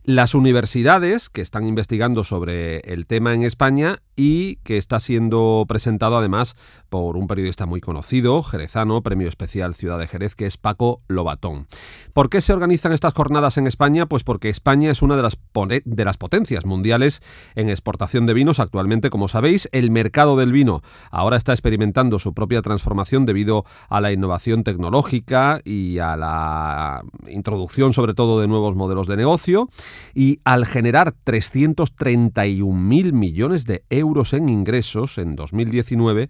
las 0.07 0.35
universidades 0.35 1.29
que 1.29 1.41
están 1.41 1.67
investigando 1.67 2.23
sobre 2.23 2.79
el 2.79 3.05
tema 3.05 3.33
en 3.33 3.43
España 3.43 3.99
y 4.15 4.55
que 4.63 4.77
está 4.77 5.01
siendo 5.01 5.65
presentado 5.67 6.15
además 6.15 6.55
por 6.89 7.17
un 7.17 7.27
periodista 7.27 7.65
muy 7.65 7.81
conocido, 7.81 8.43
jerezano, 8.43 9.01
premio 9.01 9.27
especial 9.27 9.75
Ciudad 9.75 9.99
de 9.99 10.07
Jerez, 10.07 10.35
que 10.35 10.45
es 10.45 10.57
Paco 10.57 11.01
Lobatón. 11.07 11.67
¿Por 12.13 12.29
qué 12.29 12.41
se 12.41 12.53
organizan 12.53 12.93
estas 12.93 13.13
jornadas 13.13 13.57
en 13.57 13.67
España? 13.67 14.05
Pues 14.05 14.23
porque 14.23 14.49
España 14.49 14.89
es 14.91 15.01
una 15.01 15.15
de 15.15 15.23
las, 15.23 15.37
de 15.85 16.05
las 16.05 16.17
potencias 16.17 16.65
mundiales 16.65 17.21
en 17.55 17.69
exportación 17.69 18.25
de 18.25 18.33
vinos. 18.33 18.59
Actualmente, 18.59 19.09
como 19.09 19.27
sabéis, 19.27 19.69
el 19.71 19.91
mercado 19.91 20.35
del 20.37 20.51
vino 20.51 20.81
ahora 21.11 21.37
está 21.37 21.53
experimentando 21.53 22.19
su 22.19 22.33
propia 22.33 22.61
transformación 22.61 23.25
debido 23.25 23.65
a 23.89 24.01
la 24.01 24.11
innovación 24.11 24.63
tecnológica 24.63 25.61
y 25.63 25.99
a 25.99 26.15
la 26.17 27.03
introducción 27.29 27.93
sobre 27.93 28.13
todo 28.13 28.39
de 28.39 28.47
nuevos 28.47 28.75
modelos 28.75 29.07
de 29.07 29.17
negocio 29.17 29.69
y 30.13 30.39
al 30.43 30.65
generar 30.65 31.13
331.000 31.25 33.11
millones 33.13 33.65
de 33.65 33.83
euros 33.89 34.33
en 34.33 34.49
ingresos 34.49 35.17
en 35.17 35.35
2019, 35.35 36.29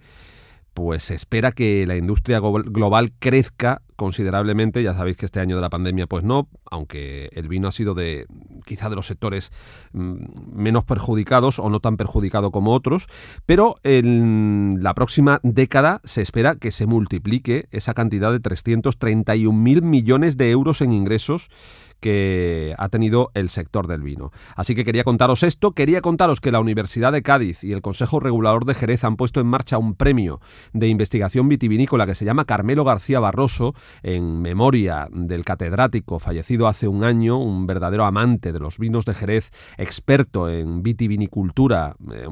pues 0.78 1.06
se 1.06 1.16
espera 1.16 1.54
que 1.54 1.88
la 1.88 1.98
industria 1.98 2.40
global 2.40 3.12
crezca 3.18 3.82
considerablemente. 3.96 4.84
Ya 4.84 4.94
sabéis 4.94 5.18
que 5.18 5.26
este 5.26 5.40
año 5.40 5.56
de 5.56 5.62
la 5.64 5.72
pandemia, 5.72 6.06
pues 6.06 6.24
no, 6.24 6.50
aunque 6.70 7.32
el 7.32 7.48
vino 7.48 7.68
ha 7.68 7.72
sido 7.72 7.96
de 7.96 8.28
quizá 8.64 8.88
de 8.88 8.96
los 8.96 9.08
sectores 9.08 9.52
mm, 9.94 10.18
menos 10.54 10.84
perjudicados 10.84 11.58
o 11.58 11.72
no 11.72 11.80
tan 11.80 11.98
perjudicado 11.98 12.52
como 12.52 12.74
otros, 12.74 13.08
pero 13.48 13.78
en 13.82 14.78
la 14.84 14.94
próxima 14.94 15.40
década 15.42 16.00
se 16.04 16.22
espera 16.22 16.58
que 16.58 16.70
se 16.70 16.86
multiplique 16.86 17.68
esa 17.72 17.96
cantidad 17.96 18.32
de 18.32 18.40
331.000 18.40 19.82
millones 19.82 20.38
de 20.38 20.52
euros 20.52 20.82
en 20.82 20.94
ingresos 20.94 21.50
que 22.00 22.76
ha 22.78 22.90
tenido 22.90 23.32
el 23.34 23.50
sector 23.50 23.88
del 23.88 24.02
vino. 24.02 24.32
Así 24.56 24.76
que 24.76 24.86
quería 24.86 25.04
contaros 25.04 25.44
esto, 25.44 25.72
quería 25.72 26.02
contaros 26.02 26.42
que 26.42 26.52
la 26.52 26.60
Universidad 26.60 27.12
de 27.12 27.22
Cádiz 27.22 27.64
y 27.64 27.72
el 27.72 27.82
Consejo 27.82 28.20
Regulador 28.20 28.66
de 28.66 28.76
Jerez 28.76 29.04
han 29.04 29.16
puesto 29.16 29.40
en 29.40 29.48
marcha 29.48 29.78
un 29.78 29.96
premio 29.96 30.40
de 30.74 30.88
investigación 30.88 31.48
vitivinícola 31.50 32.06
que 32.06 32.16
se 32.16 32.26
llama 32.26 32.46
Carmelo 32.46 32.84
García 32.84 33.20
Barroso 33.20 33.74
en 34.04 34.42
memoria 34.42 35.08
del 35.12 35.46
catedrático 35.46 36.20
fallecido 36.20 36.68
hace 36.68 36.88
un 36.88 37.04
año, 37.04 37.38
un 37.38 37.68
verdadero 37.68 38.06
amante 38.06 38.52
de 38.52 38.60
los 38.60 38.78
vinos 38.78 39.06
de 39.06 39.14
Jerez, 39.14 39.52
experto 39.78 40.50
en 40.50 40.84
vitivinicultura, 40.84 41.96
eh, 42.12 42.28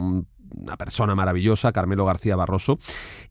una 0.62 0.78
persona 0.78 1.16
maravillosa, 1.16 1.72
Carmelo 1.72 2.06
García 2.06 2.36
Barroso. 2.36 2.78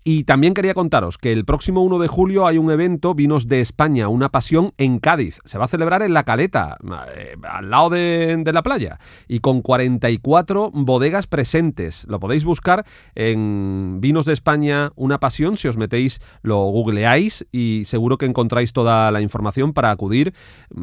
Y 0.03 0.25
también 0.25 0.55
quería 0.55 0.75
contaros 0.75 1.17
que 1.17 1.33
el 1.33 1.45
próximo 1.45 1.83
1 1.83 1.99
de 1.99 2.09
julio 2.09 2.47
hay 2.47 2.59
un 2.59 2.71
evento, 2.71 3.15
Vinos 3.15 3.49
de 3.49 3.61
España, 3.61 4.09
una 4.09 4.29
pasión 4.29 4.73
en 4.77 4.99
Cádiz. 4.99 5.39
Se 5.45 5.59
va 5.59 5.65
a 5.65 5.69
celebrar 5.69 6.03
en 6.03 6.13
La 6.13 6.25
Caleta, 6.25 6.77
eh, 7.17 7.37
al 7.43 7.71
lado 7.71 7.91
de, 7.91 8.43
la 8.53 8.63
playa, 8.63 8.99
y 9.29 9.41
con 9.41 9.63
44 9.63 10.71
bodegas 10.73 11.27
presentes. 11.27 12.07
Lo 12.09 12.21
podéis 12.21 12.45
buscar 12.45 12.85
en 13.15 13.99
Vinos 14.01 14.27
de 14.27 14.35
España, 14.35 14.93
una 14.95 15.19
pasión, 15.19 15.57
si 15.57 15.69
os 15.69 15.77
metéis, 15.77 16.21
lo 16.43 16.59
googleáis 16.67 17.47
y 17.51 17.85
seguro 17.87 18.19
que 18.19 18.27
encontráis 18.27 18.73
toda 18.73 19.11
la 19.11 19.21
información 19.21 19.73
para 19.73 19.91
acudir 19.91 20.35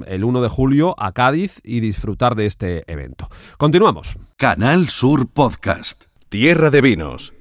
el 0.07 0.23
1 0.23 0.41
de 0.41 0.49
julio 0.49 0.95
a 0.97 1.11
Cádiz 1.11 1.61
y 1.63 1.79
disfrutar 1.79 2.35
de 2.35 2.47
este 2.47 2.91
evento. 2.91 3.29
Continuamos. 3.57 4.17
Canal 4.37 4.89
Sur 4.89 5.27
Podcast. 5.27 6.10
Tierra 6.31 6.69
de 6.69 6.79
Vinos. 6.79 7.33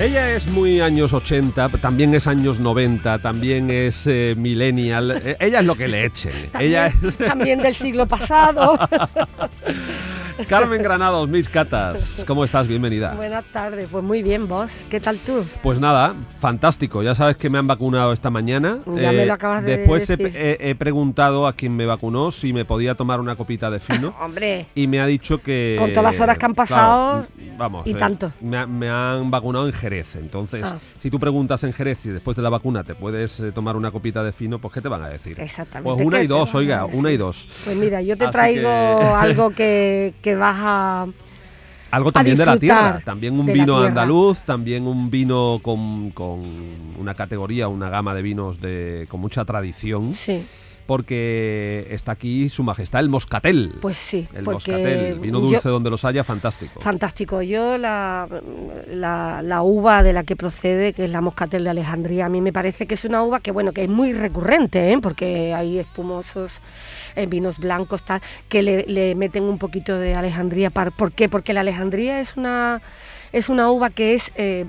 Ella 0.00 0.30
es 0.32 0.48
muy 0.48 0.80
años 0.80 1.12
80, 1.12 1.68
también 1.82 2.14
es 2.14 2.26
años 2.26 2.58
90, 2.58 3.18
también 3.18 3.70
es 3.70 4.06
eh, 4.06 4.34
millennial. 4.34 5.20
Eh, 5.22 5.36
ella 5.38 5.60
es 5.60 5.66
lo 5.66 5.74
que 5.74 5.88
le 5.88 6.06
echen. 6.06 6.32
También, 6.52 6.70
Ella 6.70 6.86
es... 6.86 7.16
también 7.18 7.60
del 7.60 7.74
siglo 7.74 8.08
pasado. 8.08 8.78
Carmen 10.48 10.82
Granados, 10.82 11.28
mis 11.28 11.48
catas. 11.48 12.24
¿Cómo 12.26 12.44
estás? 12.44 12.66
Bienvenida. 12.66 13.14
Buenas 13.14 13.44
tardes, 13.46 13.88
pues 13.90 14.02
muy 14.02 14.22
bien, 14.22 14.48
vos. 14.48 14.72
¿Qué 14.90 15.00
tal 15.00 15.16
tú? 15.18 15.44
Pues 15.62 15.78
nada, 15.80 16.14
fantástico. 16.40 17.02
Ya 17.02 17.14
sabes 17.14 17.36
que 17.36 17.50
me 17.50 17.58
han 17.58 17.66
vacunado 17.66 18.12
esta 18.12 18.30
mañana. 18.30 18.78
Ya 18.96 19.12
me 19.12 19.26
lo 19.26 19.32
acabas 19.34 19.64
de 19.64 19.76
Después 19.78 20.06
decir. 20.08 20.32
he, 20.36 20.58
he 20.70 20.74
preguntado 20.74 21.46
a 21.46 21.52
quien 21.52 21.76
me 21.76 21.86
vacunó 21.86 22.30
si 22.30 22.52
me 22.52 22.64
podía 22.64 22.94
tomar 22.94 23.20
una 23.20 23.34
copita 23.36 23.70
de 23.70 23.80
fino. 23.80 24.14
Hombre, 24.20 24.66
Y 24.74 24.86
me 24.86 25.00
ha 25.00 25.06
dicho 25.06 25.38
que. 25.42 25.76
Con 25.78 25.92
todas 25.92 26.12
las 26.14 26.20
horas 26.20 26.38
que 26.38 26.46
han 26.46 26.54
pasado, 26.54 27.24
claro, 27.36 27.52
vamos. 27.58 27.86
y 27.86 27.90
eh, 27.92 27.94
tanto. 27.94 28.32
Me, 28.40 28.56
ha- 28.58 28.66
me 28.66 28.88
han 28.88 29.30
vacunado 29.30 29.66
en 29.66 29.72
Jerez. 29.72 30.16
Entonces, 30.16 30.60
Ah. 30.66 30.78
si 31.00 31.10
tú 31.10 31.18
preguntas 31.18 31.62
en 31.64 31.72
Jerez 31.72 32.04
y 32.06 32.10
después 32.10 32.36
de 32.36 32.42
la 32.42 32.48
vacuna 32.50 32.82
te 32.84 32.94
puedes 32.94 33.40
eh, 33.40 33.52
tomar 33.52 33.76
una 33.76 33.90
copita 33.90 34.22
de 34.22 34.32
fino, 34.32 34.58
pues 34.58 34.74
¿qué 34.74 34.80
te 34.80 34.88
van 34.88 35.02
a 35.02 35.08
decir? 35.08 35.38
Exactamente, 35.40 35.94
Pues 35.94 36.06
una 36.06 36.18
¿qué 36.18 36.24
y 36.24 36.26
dos, 36.26 36.54
oiga, 36.54 36.84
una 36.86 37.10
y 37.10 37.16
dos. 37.16 37.48
pues 37.64 37.76
mira, 37.76 38.00
yo 38.02 38.16
te 38.16 38.24
Así 38.30 38.32
traigo 38.32 38.62
que- 38.68 39.06
algo 39.06 39.50
que, 39.56 40.14
que 40.22 40.34
vas 40.34 40.56
a... 40.58 41.06
Algo 41.90 42.12
también 42.12 42.36
de 42.36 42.46
la 42.46 42.56
tierra, 42.56 43.00
también 43.04 43.38
un 43.38 43.46
vino 43.46 43.78
andaluz, 43.78 44.42
también 44.42 44.86
un 44.86 45.10
vino 45.10 45.58
con, 45.60 46.10
con 46.12 46.40
una 46.96 47.14
categoría, 47.14 47.66
una 47.66 47.90
gama 47.90 48.14
de 48.14 48.22
vinos 48.22 48.60
de, 48.60 49.06
con 49.10 49.20
mucha 49.20 49.44
tradición, 49.44 50.14
Sí, 50.14 50.46
porque 50.90 51.86
está 51.90 52.10
aquí 52.10 52.48
su 52.48 52.64
majestad, 52.64 52.98
el 52.98 53.08
moscatel. 53.08 53.74
pues 53.80 53.96
sí. 53.96 54.26
el 54.34 54.42
moscatel, 54.44 55.20
vino 55.20 55.38
yo- 55.40 55.46
dulce 55.46 55.68
donde 55.68 55.88
los 55.88 56.04
haya, 56.04 56.24
fantástico. 56.24 56.80
Fantástico. 56.80 57.42
Yo 57.42 57.78
la, 57.78 58.26
la, 58.88 59.40
la 59.40 59.62
uva 59.62 60.02
de 60.02 60.12
la 60.12 60.24
que 60.24 60.34
procede, 60.34 60.92
que 60.92 61.04
es 61.04 61.10
la 61.10 61.20
moscatel 61.20 61.62
de 61.62 61.70
Alejandría, 61.70 62.26
a 62.26 62.28
mí 62.28 62.40
me 62.40 62.52
parece 62.52 62.86
que 62.88 62.94
es 62.94 63.04
una 63.04 63.22
uva 63.22 63.38
que 63.38 63.52
bueno 63.52 63.70
que 63.72 63.84
es 63.84 63.88
muy 63.88 64.12
recurrente, 64.12 64.92
¿eh? 64.92 64.98
porque 65.00 65.54
hay 65.54 65.78
espumosos, 65.78 66.60
eh, 67.14 67.26
vinos 67.26 67.58
blancos, 67.58 68.02
tal, 68.02 68.20
que 68.48 68.60
le, 68.62 68.84
le 68.88 69.14
meten 69.14 69.44
un 69.44 69.58
poquito 69.58 69.96
de 69.96 70.16
Alejandría. 70.16 70.70
¿Por 70.70 71.12
qué? 71.12 71.28
Porque 71.28 71.52
la 71.52 71.60
Alejandría 71.60 72.18
es 72.18 72.36
una 72.36 72.82
es 73.32 73.48
una 73.48 73.70
uva 73.70 73.90
que 73.90 74.14
es 74.14 74.32
eh, 74.36 74.66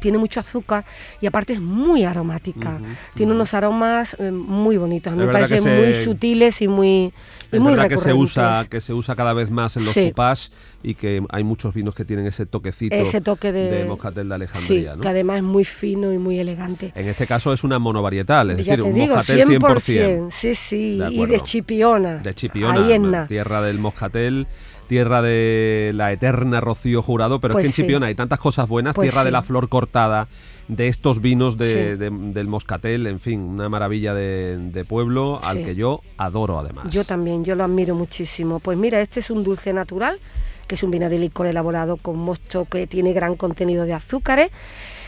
tiene 0.00 0.18
mucho 0.18 0.40
azúcar 0.40 0.84
y 1.20 1.26
aparte 1.26 1.54
es 1.54 1.60
muy 1.60 2.04
aromática. 2.04 2.78
Tiene 3.14 3.32
unos 3.32 3.54
aromas 3.54 4.16
eh, 4.18 4.30
muy 4.30 4.76
bonitos. 4.76 5.12
A 5.12 5.16
mí 5.16 5.24
me 5.24 5.32
parecen 5.32 5.76
muy 5.76 5.92
sutiles 5.94 6.60
y 6.62 6.68
muy, 6.68 6.88
y 6.88 7.12
Es 7.52 7.60
muy 7.60 7.72
verdad 7.72 7.88
que 7.88 7.98
se 7.98 8.12
usa 8.12 8.66
que 8.68 8.80
se 8.80 8.92
usa 8.92 9.14
cada 9.14 9.32
vez 9.32 9.50
más 9.50 9.76
en 9.76 9.84
los 9.84 9.94
Sí. 9.94 10.08
cupás 10.08 10.50
y 10.84 10.94
que 10.94 11.24
hay 11.30 11.42
muchos 11.44 11.72
vinos 11.74 11.94
que 11.94 12.04
tienen 12.04 12.26
ese 12.26 12.44
toquecito 12.46 12.94
ese 12.94 13.20
toque 13.22 13.50
de, 13.52 13.84
moscatel 13.86 14.28
de 14.28 14.34
sí, 14.34 14.34
Alejandría, 14.34 14.94
¿no? 14.96 15.00
que 15.00 15.08
además 15.08 15.38
es 15.38 15.42
muy 15.42 15.64
fino 15.64 16.12
y 16.12 16.18
muy 16.18 16.38
elegante. 16.38 16.92
En 16.94 17.08
este 17.08 17.26
caso 17.26 17.52
es 17.52 17.64
una 17.64 17.78
monovarietal, 17.78 18.50
es 18.50 18.58
ya 18.64 18.76
decir, 18.76 18.84
un 18.84 18.94
digo, 18.94 19.16
moscatel 19.16 19.48
100%. 19.48 19.58
100%, 19.60 20.30
sí, 20.30 20.54
sí, 20.54 20.98
De 20.98 21.10
y 21.10 21.26
de 21.26 21.40
Chipiona. 21.40 22.18
De 22.18 22.34
Chipiona, 22.34 23.26
tierra 23.26 23.62
del 23.62 23.78
moscatel, 23.78 24.46
tierra 24.86 25.22
de 25.22 25.92
la 25.94 26.12
eterna 26.12 26.60
Rocío 26.60 27.00
Jurado, 27.02 27.40
pero 27.40 27.52
Pues 27.52 27.64
es 27.64 27.64
que 27.64 27.68
en 27.70 27.74
sí. 27.74 27.82
Chipiona 27.82 28.06
hay 28.06 28.14
tantas 28.14 28.38
cosas 28.38 28.68
buenas, 28.68 28.94
Pues 28.94 29.08
tierra 29.08 29.24
de 29.24 29.30
la 29.30 29.42
flor 29.42 29.70
cortada, 29.70 30.28
de 30.68 30.88
estos 30.88 31.20
vinos 31.20 31.56
de- 31.58 31.68
Sí. 31.68 31.98
de- 31.98 32.10
del 32.10 32.46
moscatel, 32.46 33.06
en 33.06 33.20
fin, 33.20 33.40
una 33.40 33.68
maravilla 33.70 34.14
de, 34.14 34.58
de 34.58 34.84
pueblo 34.84 35.38
al 35.42 35.62
que 35.62 35.74
yo 35.74 36.00
adoro 36.18 36.58
además. 36.58 36.90
Yo 36.90 37.04
también, 37.04 37.44
yo 37.44 37.54
lo 37.54 37.64
admiro 37.64 37.94
muchísimo. 37.94 38.60
Pues 38.60 38.76
mira, 38.78 39.00
este 39.00 39.20
es 39.20 39.30
un 39.30 39.42
dulce 39.44 39.72
natural, 39.72 40.18
que 40.66 40.74
es 40.74 40.82
un 40.82 40.90
vino 40.90 41.08
de 41.08 41.18
licor 41.18 41.46
elaborado 41.46 41.96
con 41.96 42.18
mosto 42.18 42.64
que 42.66 42.86
tiene 42.86 43.12
gran 43.12 43.36
contenido 43.36 43.84
de 43.84 43.94
azúcares. 43.94 44.50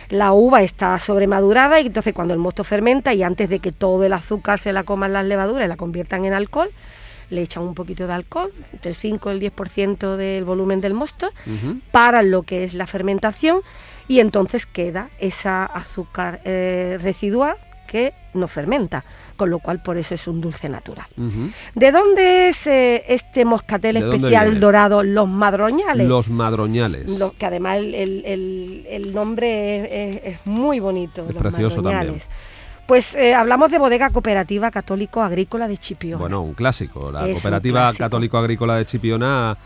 La 0.08 0.32
uva 0.32 0.62
está 0.62 0.98
sobremadurada 0.98 1.80
y 1.80 1.86
entonces 1.86 2.14
cuando 2.14 2.32
el 2.34 2.40
mosto 2.40 2.62
fermenta 2.64 3.12
y 3.14 3.22
antes 3.22 3.48
de 3.48 3.58
que 3.58 3.72
todo 3.72 4.04
el 4.04 4.12
azúcar 4.12 4.58
se 4.58 4.72
la 4.72 4.84
coman 4.84 5.12
las 5.12 5.24
levaduras 5.24 5.66
y 5.66 5.68
la 5.68 5.76
conviertan 5.76 6.24
en 6.24 6.32
alcohol, 6.32 6.70
le 7.30 7.42
echan 7.42 7.64
un 7.64 7.74
poquito 7.74 8.06
de 8.06 8.12
alcohol, 8.12 8.52
entre 8.72 8.90
el 8.90 8.96
5 8.96 9.32
y 9.32 9.34
el 9.34 9.52
10% 9.52 10.16
del 10.16 10.44
volumen 10.44 10.80
del 10.80 10.94
mosto, 10.94 11.30
para 11.90 12.22
lo 12.22 12.42
que 12.44 12.62
es 12.62 12.72
la 12.72 12.86
fermentación 12.86 13.62
y 14.08 14.20
entonces 14.20 14.66
queda 14.66 15.10
esa 15.18 15.64
azúcar 15.64 16.40
eh, 16.44 16.98
residual 17.02 17.56
que 17.86 18.12
no 18.34 18.48
fermenta, 18.48 19.04
con 19.36 19.48
lo 19.50 19.58
cual 19.60 19.80
por 19.82 19.96
eso 19.96 20.14
es 20.14 20.26
un 20.28 20.40
dulce 20.40 20.68
natural. 20.68 21.06
¿De 21.74 21.92
dónde 21.92 22.48
es 22.48 22.66
eh, 22.66 23.04
este 23.08 23.44
moscatel 23.44 23.94
¿De 23.94 24.00
dónde 24.02 24.16
especial 24.16 24.60
dorado, 24.60 25.02
los 25.02 25.28
madroñales? 25.28 26.06
Los 26.08 26.28
madroñales. 26.28 27.18
Lo- 27.18 27.32
que 27.32 27.46
además 27.46 27.78
el, 27.78 27.94
el- 27.94 28.22
el- 28.26 28.86
el 28.88 29.14
nombre 29.14 29.78
es, 30.10 30.16
es- 30.16 30.22
es 30.34 30.46
muy 30.46 30.80
bonito. 30.80 31.24
Es 31.28 31.34
los 31.34 31.42
precioso 31.42 31.82
madroñales. 31.82 32.26
Pues 32.86 33.14
eh, 33.16 33.34
hablamos 33.34 33.70
de 33.72 33.78
bodega 33.78 34.10
cooperativa 34.10 34.70
católico 34.70 35.20
agrícola 35.20 35.66
de 35.66 35.76
Chipiona. 35.76 36.18
Bueno, 36.20 36.42
un 36.42 36.54
clásico. 36.54 37.10
La 37.10 37.26
Es 37.26 37.34
Cooperativa. 37.40 37.92
Católico 37.94 38.38
Agrícola 38.38 38.76
de 38.76 38.86
Chipiona 38.86 39.56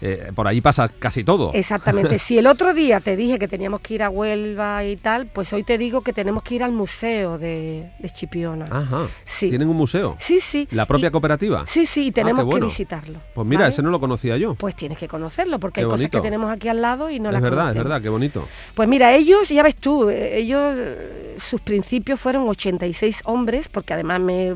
eh, 0.00 0.30
por 0.34 0.46
ahí 0.48 0.60
pasa 0.60 0.88
casi 0.88 1.24
todo. 1.24 1.52
Exactamente. 1.54 2.18
si 2.18 2.38
el 2.38 2.46
otro 2.46 2.74
día 2.74 3.00
te 3.00 3.16
dije 3.16 3.38
que 3.38 3.48
teníamos 3.48 3.80
que 3.80 3.94
ir 3.94 4.02
a 4.02 4.10
Huelva 4.10 4.84
y 4.84 4.96
tal, 4.96 5.26
pues 5.26 5.52
hoy 5.52 5.62
te 5.62 5.78
digo 5.78 6.02
que 6.02 6.12
tenemos 6.12 6.42
que 6.42 6.56
ir 6.56 6.62
al 6.64 6.72
museo 6.72 7.38
de, 7.38 7.90
de 7.98 8.10
Chipiona. 8.10 8.66
Ajá. 8.70 9.06
Sí. 9.24 9.48
¿Tienen 9.48 9.68
un 9.68 9.76
museo? 9.76 10.16
Sí, 10.18 10.40
sí. 10.40 10.66
¿La 10.70 10.86
propia 10.86 11.08
Y- 11.08 11.10
cooperativa? 11.10 11.64
Sí, 11.66 11.86
sí, 11.86 12.06
y 12.06 12.12
tenemos 12.12 12.42
Ah, 12.42 12.44
bueno. 12.46 12.66
que 12.66 12.70
visitarlo. 12.70 13.20
Pues 13.34 13.46
mira, 13.46 13.62
¿vale? 13.62 13.72
ese 13.72 13.82
no 13.82 13.90
lo 13.90 14.00
conocía 14.00 14.36
yo. 14.36 14.54
Pues 14.54 14.74
tienes 14.76 14.98
que 14.98 15.08
conocerlo, 15.08 15.58
porque 15.58 15.80
Qué 15.80 15.84
hay 15.84 15.90
cosas 15.90 16.10
que 16.10 16.20
tenemos 16.20 16.50
aquí 16.50 16.68
al 16.68 16.80
lado 16.82 17.10
y 17.10 17.20
no 17.20 17.28
es 17.28 17.32
las 17.34 17.42
verdad, 17.42 17.58
es 17.58 17.64
conocemos. 17.74 17.84
verdad, 17.84 18.02
qué 18.02 18.08
bonito. 18.08 18.48
Pues 18.74 18.88
mira, 18.88 19.12
ellos, 19.14 19.48
ya 19.48 19.62
ves 19.62 19.76
tú, 19.76 20.08
eh, 20.10 20.38
ellos, 20.38 20.74
sus 21.38 21.60
principios 21.60 22.20
fueron 22.20 22.48
86 22.48 23.20
hombres, 23.24 23.68
porque 23.68 23.92
además 23.92 24.20
me, 24.20 24.54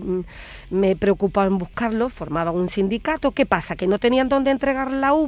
me 0.71 0.97
preocupaba 0.97 1.47
en 1.47 1.59
buscarlos, 1.59 2.13
formaban 2.13 2.55
un 2.55 2.69
sindicato. 2.69 3.33
¿Qué 3.33 3.45
pasa? 3.47 3.77
Que 3.77 3.87
no 3.87 3.99
tenían 3.99 4.29
dónde 4.29 4.51
entregar 4.51 4.91
la 4.93 5.13
uva, 5.13 5.28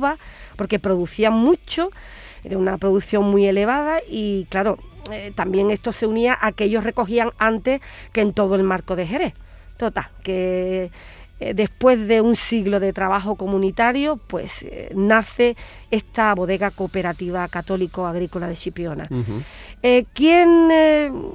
porque 0.57 0.78
producían 0.78 1.33
mucho, 1.33 1.90
era 2.45 2.59
una 2.59 2.78
producción 2.78 3.25
muy 3.25 3.47
elevada 3.47 4.00
y 4.09 4.47
claro, 4.49 4.78
eh, 5.11 5.33
también 5.35 5.71
esto 5.71 5.92
se 5.92 6.07
unía 6.07 6.38
a 6.40 6.52
que 6.52 6.64
ellos 6.64 6.85
recogían 6.85 7.30
antes 7.38 7.80
que 8.12 8.21
en 8.21 8.33
todo 8.33 8.54
el 8.54 8.62
marco 8.62 8.97
de 8.97 9.07
Jerez. 9.07 9.35
Total, 9.76 10.09
que 10.23 10.90
eh, 11.40 11.54
después 11.54 12.07
de 12.07 12.21
un 12.21 12.37
siglo 12.37 12.80
de 12.80 12.92
trabajo 12.92 13.37
comunitario, 13.37 14.19
pues 14.26 14.52
eh, 14.62 14.92
nace 14.95 15.57
esta 15.90 16.35
bodega 16.35 16.71
cooperativa 16.71 17.49
católico 17.49 18.07
agrícola 18.07 18.47
de 18.47 18.57
Chipiona. 18.57 19.09
¿Quién 20.12 20.69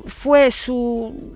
fue 0.06 0.52
su, 0.52 1.36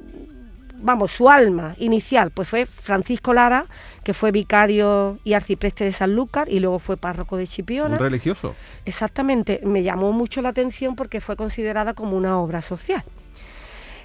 vamos, 0.82 1.12
su 1.12 1.30
alma 1.30 1.76
inicial? 1.78 2.32
Pues 2.32 2.48
fue 2.48 2.66
Francisco 2.66 3.34
Lara, 3.34 3.66
que 4.04 4.14
fue 4.14 4.32
vicario 4.32 5.18
y 5.24 5.34
arcipreste 5.34 5.84
de 5.84 5.92
Sanlúcar 5.92 6.50
y 6.50 6.60
luego 6.60 6.80
fue 6.80 6.98
párroco 6.98 7.38
de 7.38 7.48
Chipiona. 7.48 7.96
Un 7.96 8.02
religioso. 8.02 8.56
Exactamente, 8.86 9.62
me 9.64 9.84
llamó 9.84 10.12
mucho 10.12 10.42
la 10.42 10.50
atención 10.50 10.96
porque 10.96 11.22
fue 11.22 11.36
considerada 11.36 11.94
como 11.94 12.18
una 12.18 12.40
obra 12.40 12.62
social. 12.62 13.04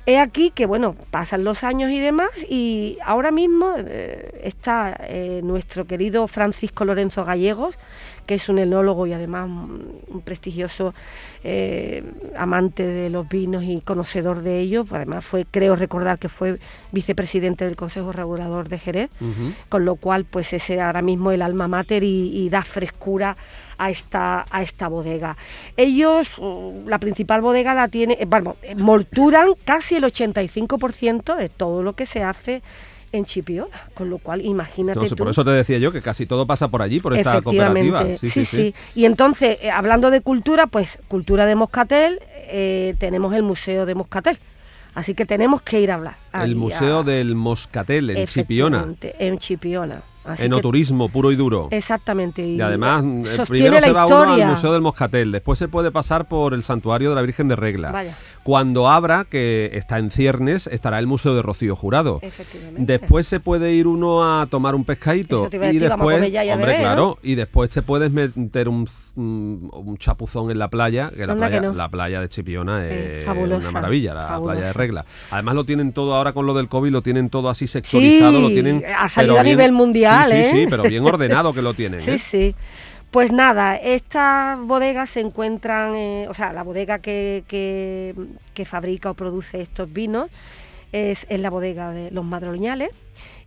He 0.06 0.18
aquí 0.18 0.50
que, 0.50 0.66
bueno, 0.66 0.94
pasan 1.10 1.44
los 1.44 1.64
años 1.64 1.90
y 1.90 1.98
demás, 1.98 2.28
y 2.48 2.98
ahora 3.02 3.30
mismo 3.30 3.74
eh, 3.78 4.38
está 4.44 4.94
eh, 5.00 5.40
nuestro 5.42 5.86
querido 5.86 6.28
Francisco 6.28 6.84
Lorenzo 6.84 7.24
Gallegos, 7.24 7.76
que 8.24 8.34
es 8.34 8.48
un 8.48 8.58
enólogo 8.58 9.06
y 9.06 9.12
además 9.12 9.48
un 9.48 10.20
prestigioso 10.22 10.94
eh, 11.42 12.02
amante 12.36 12.86
de 12.86 13.10
los 13.10 13.28
vinos 13.28 13.64
y 13.64 13.80
conocedor 13.80 14.42
de 14.42 14.60
ellos. 14.60 14.86
Además, 14.90 15.24
fue, 15.24 15.46
creo 15.50 15.76
recordar 15.76 16.18
que 16.18 16.28
fue 16.28 16.58
vicepresidente 16.92 17.64
del 17.64 17.76
Consejo 17.76 18.12
Regulador 18.12 18.68
de 18.68 18.78
Jerez 18.78 19.10
con 19.68 19.84
lo 19.84 19.96
cual 19.96 20.24
pues 20.24 20.52
ese 20.52 20.80
ahora 20.80 21.02
mismo 21.02 21.32
el 21.32 21.42
alma 21.42 21.68
mater 21.68 22.02
y, 22.02 22.30
y 22.34 22.48
da 22.48 22.62
frescura 22.62 23.36
a 23.78 23.90
esta 23.90 24.46
a 24.50 24.62
esta 24.62 24.88
bodega. 24.88 25.36
Ellos 25.76 26.28
mm, 26.38 26.88
la 26.88 26.98
principal 26.98 27.42
bodega 27.42 27.74
la 27.74 27.88
tiene, 27.88 28.16
eh, 28.20 28.26
bueno, 28.26 28.56
eh, 28.62 28.74
molturan 28.74 29.54
casi 29.64 29.96
el 29.96 30.04
85% 30.04 31.36
de 31.36 31.48
todo 31.48 31.82
lo 31.82 31.94
que 31.94 32.06
se 32.06 32.22
hace 32.22 32.62
en 33.16 33.24
Chipiona, 33.24 33.68
con 33.94 34.10
lo 34.10 34.18
cual 34.18 34.44
imagínate 34.44 34.98
tú. 35.08 35.16
por 35.16 35.28
eso 35.30 35.44
te 35.44 35.50
decía 35.50 35.78
yo 35.78 35.92
que 35.92 36.02
casi 36.02 36.26
todo 36.26 36.46
pasa 36.46 36.68
por 36.68 36.82
allí, 36.82 37.00
por 37.00 37.16
esta 37.16 37.40
cooperativa. 37.42 38.00
Efectivamente, 38.02 38.28
sí, 38.28 38.44
sí, 38.44 38.74
Y 38.94 39.04
entonces, 39.04 39.58
eh, 39.62 39.70
hablando 39.70 40.10
de 40.10 40.20
cultura, 40.20 40.66
pues 40.66 40.98
cultura 41.08 41.46
de 41.46 41.54
Moscatel, 41.54 42.20
eh, 42.48 42.94
tenemos 42.98 43.34
el 43.34 43.42
Museo 43.42 43.86
de 43.86 43.94
Moscatel. 43.94 44.38
Así 44.94 45.14
que 45.14 45.26
tenemos 45.26 45.60
que 45.62 45.80
ir 45.80 45.90
a 45.90 45.94
hablar. 45.94 46.16
El 46.32 46.54
Museo 46.54 47.00
a- 47.00 47.02
del 47.02 47.34
Moscatel, 47.34 48.10
en 48.10 48.26
Chipiona. 48.26 48.86
En 49.18 49.38
Chipiona. 49.38 50.02
Así 50.24 50.38
que- 50.40 50.46
Enoturismo 50.46 51.08
puro 51.08 51.30
y 51.32 51.36
duro. 51.36 51.68
Exactamente. 51.70 52.42
Y 52.46 52.60
además, 52.60 53.04
eh, 53.04 53.42
primero 53.48 53.78
se 53.80 53.92
va 53.92 54.06
uno 54.06 54.32
al 54.32 54.46
Museo 54.48 54.72
del 54.72 54.80
Moscatel, 54.82 55.32
después 55.32 55.58
se 55.58 55.68
puede 55.68 55.90
pasar 55.90 56.26
por 56.28 56.54
el 56.54 56.62
Santuario 56.62 57.10
de 57.10 57.16
la 57.16 57.22
Virgen 57.22 57.48
de 57.48 57.56
Regla. 57.56 57.90
Vaya. 57.92 58.16
Cuando 58.42 58.88
abra, 58.90 59.24
que 59.28 59.70
está 59.72 59.98
en 59.98 60.10
ciernes, 60.10 60.66
estará 60.66 60.98
el 60.98 61.06
Museo 61.06 61.34
de 61.34 61.40
Rocío 61.42 61.74
Jurado. 61.76 62.18
Efectivamente. 62.22 62.82
Después 62.92 63.26
se 63.26 63.40
puede 63.40 63.72
ir 63.72 63.86
uno 63.86 64.22
a 64.40 64.46
tomar 64.46 64.74
un 64.74 64.84
pescadito 64.84 65.36
Eso 65.42 65.50
te 65.50 65.56
iba 65.56 65.66
a 65.66 65.70
y 65.70 65.74
decir, 65.78 65.88
después, 65.88 66.32
ya 66.32 66.44
y 66.44 66.50
hombre, 66.50 66.78
claro, 66.78 67.18
y 67.22 67.34
después 67.36 67.70
te 67.70 67.80
puedes 67.82 68.10
meter 68.12 68.68
un, 68.68 68.86
un- 69.16 69.70
un 69.72 69.96
chapuzón 69.98 70.50
en 70.50 70.58
la 70.58 70.68
playa, 70.68 71.10
que 71.10 71.24
la 71.26 71.34
playa, 71.36 71.60
que 71.60 71.66
no. 71.68 71.72
la 71.74 71.88
playa 71.88 72.20
de 72.20 72.28
Chipiona 72.28 72.86
es 72.86 73.24
fabulosa, 73.24 73.60
una 73.68 73.70
maravilla, 73.80 74.12
la 74.14 74.26
fabulosa. 74.28 74.52
playa 74.52 74.66
de 74.66 74.72
Regla. 74.74 75.04
Además 75.30 75.54
lo 75.54 75.64
tienen 75.64 75.92
todo 75.92 76.14
ahora 76.14 76.32
con 76.32 76.44
lo 76.46 76.52
del 76.54 76.68
COVID, 76.68 76.90
lo 76.90 77.00
tienen 77.02 77.30
todo 77.30 77.48
así 77.48 77.66
sectorizado, 77.66 78.40
lo 78.40 78.48
tienen 78.48 78.84
ha 78.98 79.08
salido 79.08 79.38
a 79.38 79.42
nivel 79.42 79.72
mundial, 79.72 80.13
sí, 80.22 80.30
sí, 80.30 80.36
¿eh? 80.38 80.50
sí, 80.52 80.66
pero 80.70 80.82
bien 80.84 81.04
ordenado 81.04 81.52
que 81.52 81.62
lo 81.62 81.74
tienen. 81.74 82.00
Sí, 82.04 82.12
¿eh? 82.12 82.18
sí. 82.18 82.54
Pues 83.10 83.30
nada, 83.32 83.76
estas 83.76 84.58
bodegas 84.60 85.10
se 85.10 85.20
encuentran, 85.20 85.94
eh, 85.94 86.26
o 86.28 86.34
sea, 86.34 86.52
la 86.52 86.62
bodega 86.64 86.98
que, 86.98 87.44
que- 87.48 88.14
que 88.54 88.64
fabrica 88.64 89.10
o 89.10 89.14
produce 89.14 89.60
estos 89.60 89.92
vinos 89.92 90.30
es, 90.92 91.26
es 91.28 91.40
la 91.40 91.48
bodega 91.50 91.90
de 91.90 92.10
Los 92.10 92.24
Madroñales. 92.24 92.90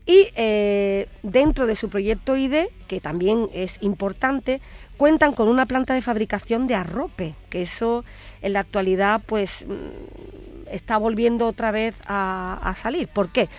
Y 0.05 0.29
eh, 0.37 1.07
dentro 1.21 1.65
de 1.67 1.75
su 1.75 1.89
proyecto 1.89 2.37
ID, 2.37 2.67
que 2.87 3.01
también 3.01 3.49
es 3.53 3.77
importante, 3.81 4.61
cuentan 4.95 5.33
con 5.33 5.49
una 5.49 5.65
planta 5.65 5.93
de 5.95 6.01
fabricación 6.01 6.65
de 6.67 6.75
arrope, 6.75 7.35
que 7.49 7.61
eso 7.63 8.05
en 8.41 8.53
la 8.53 8.61
actualidad 8.61 9.21
pues 9.25 9.65
mm, 9.67 10.71
está 10.71 10.97
volviendo 10.97 11.45
otra 11.45 11.71
vez 11.71 11.93
a, 12.07 12.57
a 12.63 12.73
salir. 12.75 13.09
¿Por 13.09 13.29
qué? 13.29 13.49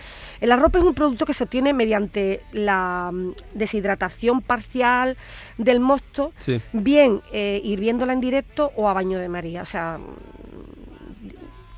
El 0.41 0.51
arrope 0.51 0.79
es 0.79 0.85
un 0.85 0.93
producto 0.93 1.25
que 1.25 1.33
se 1.33 1.43
obtiene 1.43 1.73
mediante 1.73 2.41
la 2.53 3.09
mm, 3.13 3.31
deshidratación 3.55 4.41
parcial 4.41 5.17
del 5.57 5.79
mosto, 5.79 6.31
Sí. 6.39 6.61
bien 6.73 7.21
eh, 7.33 7.61
hirviéndola 7.63 8.13
en 8.13 8.21
directo 8.21 8.71
o 8.75 8.87
a 8.89 8.93
baño 8.93 9.19
de 9.19 9.29
María. 9.29 9.61
O 9.61 9.65
sea, 9.65 9.99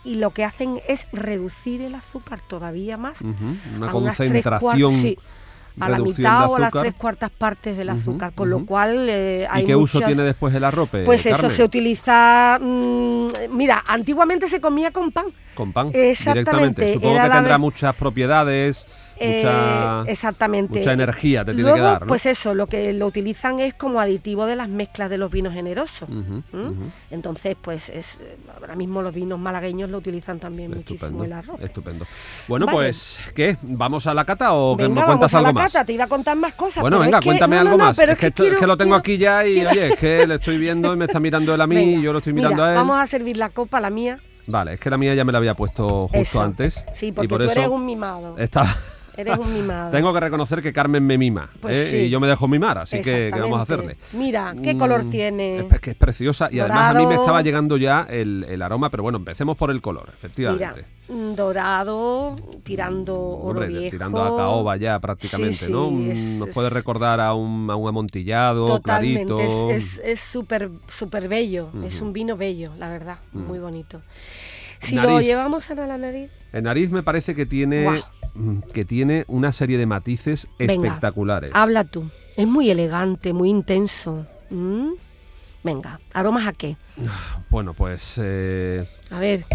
y 0.04 0.16
lo 0.16 0.32
que 0.32 0.44
hacen 0.44 0.80
es 0.88 1.06
reducir 1.12 1.82
el 1.82 1.94
azúcar 1.96 2.42
todavía 2.48 2.98
más. 2.98 3.22
Ujú, 3.22 3.56
Una 3.78 3.92
a 3.92 3.96
unas 3.96 4.18
concentración. 4.18 4.92
sí, 4.94 5.18
a 5.80 5.90
la 5.90 6.00
mitad 6.00 6.50
o 6.50 6.56
a 6.56 6.60
las 6.60 6.72
tres 6.72 6.94
cuartas 6.96 7.32
partes 7.32 7.78
del 7.78 7.90
azúcar, 7.90 8.34
con 8.34 8.50
lo 8.50 8.66
cual 8.66 9.08
eh, 9.10 9.48
hay 9.50 9.64
¿Y 9.64 9.68
qué 9.68 9.76
uso 9.76 10.00
tiene 10.02 10.24
después 10.24 10.54
el 10.54 10.64
arrope? 10.64 11.04
Pues 11.04 11.26
eso 11.26 11.50
se 11.50 11.64
utiliza, 11.64 12.60
mm, 12.62 13.28
mira, 13.52 13.84
antiguamente 13.88 14.48
se 14.48 14.60
comía 14.60 14.92
con 14.92 15.12
pan. 15.12 15.26
Con 15.56 15.74
pan, 15.74 15.88
Exactamente, 15.94 16.32
directamente. 16.32 16.94
Supongo 16.94 17.16
era 17.16 17.24
que 17.26 17.30
tendrá 17.36 17.58
muchas 17.58 17.96
propiedades, 17.96 18.88
mucha, 19.28 20.02
Eh, 20.02 20.12
exactamente. 20.12 20.80
mucha 20.80 20.94
energía 20.94 21.46
te 21.46 21.54
tiene 21.54 21.62
Luego, 21.64 21.76
que 21.78 21.82
dar, 21.82 22.02
¿no? 22.02 22.08
Pues 22.08 22.26
eso, 22.26 22.54
lo 22.54 22.68
que 22.68 22.94
lo 22.94 23.08
utilizan 23.08 23.60
es 23.60 23.74
como 23.74 24.00
aditivo 24.00 24.46
de 24.46 24.56
las 24.56 24.70
mezclas 24.70 25.10
de 25.10 25.18
los 25.18 25.32
vinos 25.32 25.54
generosos. 25.54 26.10
Ujú, 26.10 26.44
¿m? 26.54 26.70
ujú. 26.70 26.76
Entonces, 27.12 27.56
pues 27.62 27.90
es, 27.90 28.06
ahora 28.60 28.76
mismo 28.76 29.02
los 29.02 29.14
vinos 29.14 29.40
malagueños 29.40 29.90
lo 29.90 29.98
utilizan 30.00 30.40
también 30.40 30.72
muchísimo 30.72 31.24
el 31.24 31.34
arroz. 31.34 31.62
estupendo. 31.62 32.06
Bueno, 32.48 32.66
Vale. 32.66 32.78
pues, 32.78 33.20
¿qué? 33.36 33.58
¿Vamos 33.62 34.08
a 34.08 34.14
la 34.14 34.26
cata 34.26 34.54
o 34.54 34.76
que 34.78 34.84
Venga, 34.84 35.02
me 35.02 35.06
cuentas 35.06 35.32
vamos 35.32 35.34
a 35.34 35.38
algo 35.38 35.48
la 35.60 35.64
más? 35.64 35.74
cata, 35.74 35.86
te 35.86 35.94
iba 35.94 36.04
a 36.04 36.08
contar 36.08 36.36
más 36.38 36.54
cosas. 36.54 36.82
Bueno, 36.82 37.00
venga, 37.00 37.18
es 37.18 37.22
que- 37.22 37.26
cuéntame 37.30 37.56
no, 37.58 37.64
no, 37.64 37.70
algo 37.70 37.78
no, 37.80 37.86
más. 37.86 37.98
pero 37.98 38.12
es 38.14 38.18
que, 38.18 38.28
esto- 38.28 38.44
quiero- 38.44 38.56
es 38.56 38.60
que 38.60 38.68
lo 38.68 38.78
tengo 38.78 39.02
quiero- 39.02 39.02
aquí 39.02 39.18
ya 39.18 39.46
y, 39.48 39.54
quiero- 39.56 39.70
oye, 39.72 39.88
es 39.90 39.96
que 39.98 40.28
le 40.28 40.36
estoy 40.36 40.58
viendo 40.58 40.94
y 40.94 40.98
me 40.98 41.06
está 41.06 41.20
mirando 41.20 41.54
él 41.54 41.62
a 41.62 41.68
mí 41.68 41.76
Venga, 41.76 42.00
y 42.00 42.02
yo 42.02 42.12
lo 42.12 42.18
estoy 42.20 42.34
mirando 42.34 42.56
mira, 42.58 42.68
a 42.68 42.72
él. 42.72 42.76
Vamos 42.78 43.00
a 43.00 43.08
servir 43.08 43.38
la 43.38 43.50
copa, 43.50 43.80
la 43.80 43.90
mía. 43.90 44.18
Vale, 44.48 44.74
es 44.74 44.80
que 44.80 44.90
la 44.90 44.98
mía 44.98 45.14
ya 45.14 45.24
me 45.24 45.32
la 45.32 45.38
había 45.38 45.54
puesto 45.54 46.08
justo 46.08 46.18
Eso. 46.18 46.42
antes. 46.42 46.84
Sí, 46.96 47.08
y 47.08 47.12
porque 47.12 47.30
por 47.30 47.42
tú 47.44 47.50
eso 47.52 47.60
eres 47.60 47.72
un 47.72 47.86
mimado. 47.86 48.38
está- 48.40 48.76
Eres 49.18 49.38
un 49.38 49.54
mimado. 49.54 49.92
Tengo 49.92 50.14
que 50.14 50.20
reconocer 50.20 50.62
que 50.62 50.72
Carmen 50.74 51.06
me 51.06 51.18
mima 51.18 51.50
Pues 51.60 51.78
¿eh? 51.78 51.92
sí. 51.92 51.98
y 52.06 52.10
yo 52.10 52.20
me 52.20 52.28
dejo 52.28 52.48
mimar, 52.48 52.78
así 52.78 53.02
que 53.02 53.30
¿qué 53.34 53.40
vamos 53.40 53.60
a 53.60 53.64
hacerle? 53.64 53.98
Mira, 54.14 54.56
¿qué 54.64 54.78
color 54.78 55.06
Mm, 55.06 55.10
tiene? 55.10 55.60
Es 55.60 55.80
que 55.82 55.92
es 55.92 55.96
preciosa 55.96 56.50
y 56.52 56.60
además 56.60 56.92
a 56.92 56.94
mí 56.94 57.06
me 57.06 57.16
estaba 57.16 57.42
llegando 57.42 57.78
ya 57.78 58.08
el, 58.10 58.46
el 58.48 58.62
aroma, 58.62 58.90
pero 58.90 59.04
bueno, 59.04 59.18
empecemos 59.18 59.58
por 59.58 59.72
el 59.72 59.82
color, 59.82 60.10
efectivamente. 60.14 60.86
mm, 61.10 61.34
dorado, 61.36 62.36
tirando 62.64 63.16
oro 63.20 63.50
Hombre, 63.60 63.68
viejo. 63.68 63.92
tirando 63.92 64.24
a 64.24 64.36
caoba 64.36 64.78
ya 64.78 65.00
prácticamente, 65.00 65.66
Sí, 65.66 65.72
¿no? 65.72 65.90
Mm, 65.92 66.12
es- 66.12 66.40
Nos 66.40 66.50
puede 66.50 66.70
recordar 66.70 67.20
a 67.20 67.34
un, 67.34 67.70
a 67.70 67.76
un 67.76 67.88
amontillado, 67.90 68.66
Totalmente, 68.66 69.26
clarito. 69.34 69.70
es 69.72 69.98
es- 69.98 70.02
es 70.06 70.20
súper 70.20 70.70
súper 70.88 71.28
bello, 71.28 71.70
es 71.84 72.00
un 72.02 72.14
vino 72.14 72.38
bello, 72.38 72.72
la 72.78 72.90
verdad, 72.90 73.18
muy 73.34 73.60
bonito. 73.60 74.02
Si 74.82 74.96
Nariz. 74.96 75.12
lo 75.12 75.22
llevamos 75.22 75.70
a 75.70 75.76
la 75.76 75.98
nariz, 75.98 76.32
El 76.54 76.64
nariz 76.64 76.90
me 76.90 77.04
parece 77.04 77.36
que 77.36 77.46
tiene, 77.46 78.02
mm, 78.34 78.60
que 78.74 78.84
tiene 78.84 79.26
una 79.28 79.52
serie 79.52 79.78
de 79.78 79.86
matices 79.86 80.48
Venga, 80.58 80.74
espectaculares. 80.74 81.52
habla 81.54 81.84
tú. 81.84 82.10
Es 82.36 82.48
muy 82.48 82.70
elegante, 82.72 83.32
muy 83.34 83.50
intenso. 83.50 84.26
¿Mm? 84.50 84.90
Venga, 85.64 86.00
¿aromas 86.14 86.48
a 86.48 86.54
qué? 86.54 86.76
Bueno, 87.50 87.74
pues 87.74 88.16
eh, 88.18 88.88
A 89.12 89.20
ver, 89.20 89.46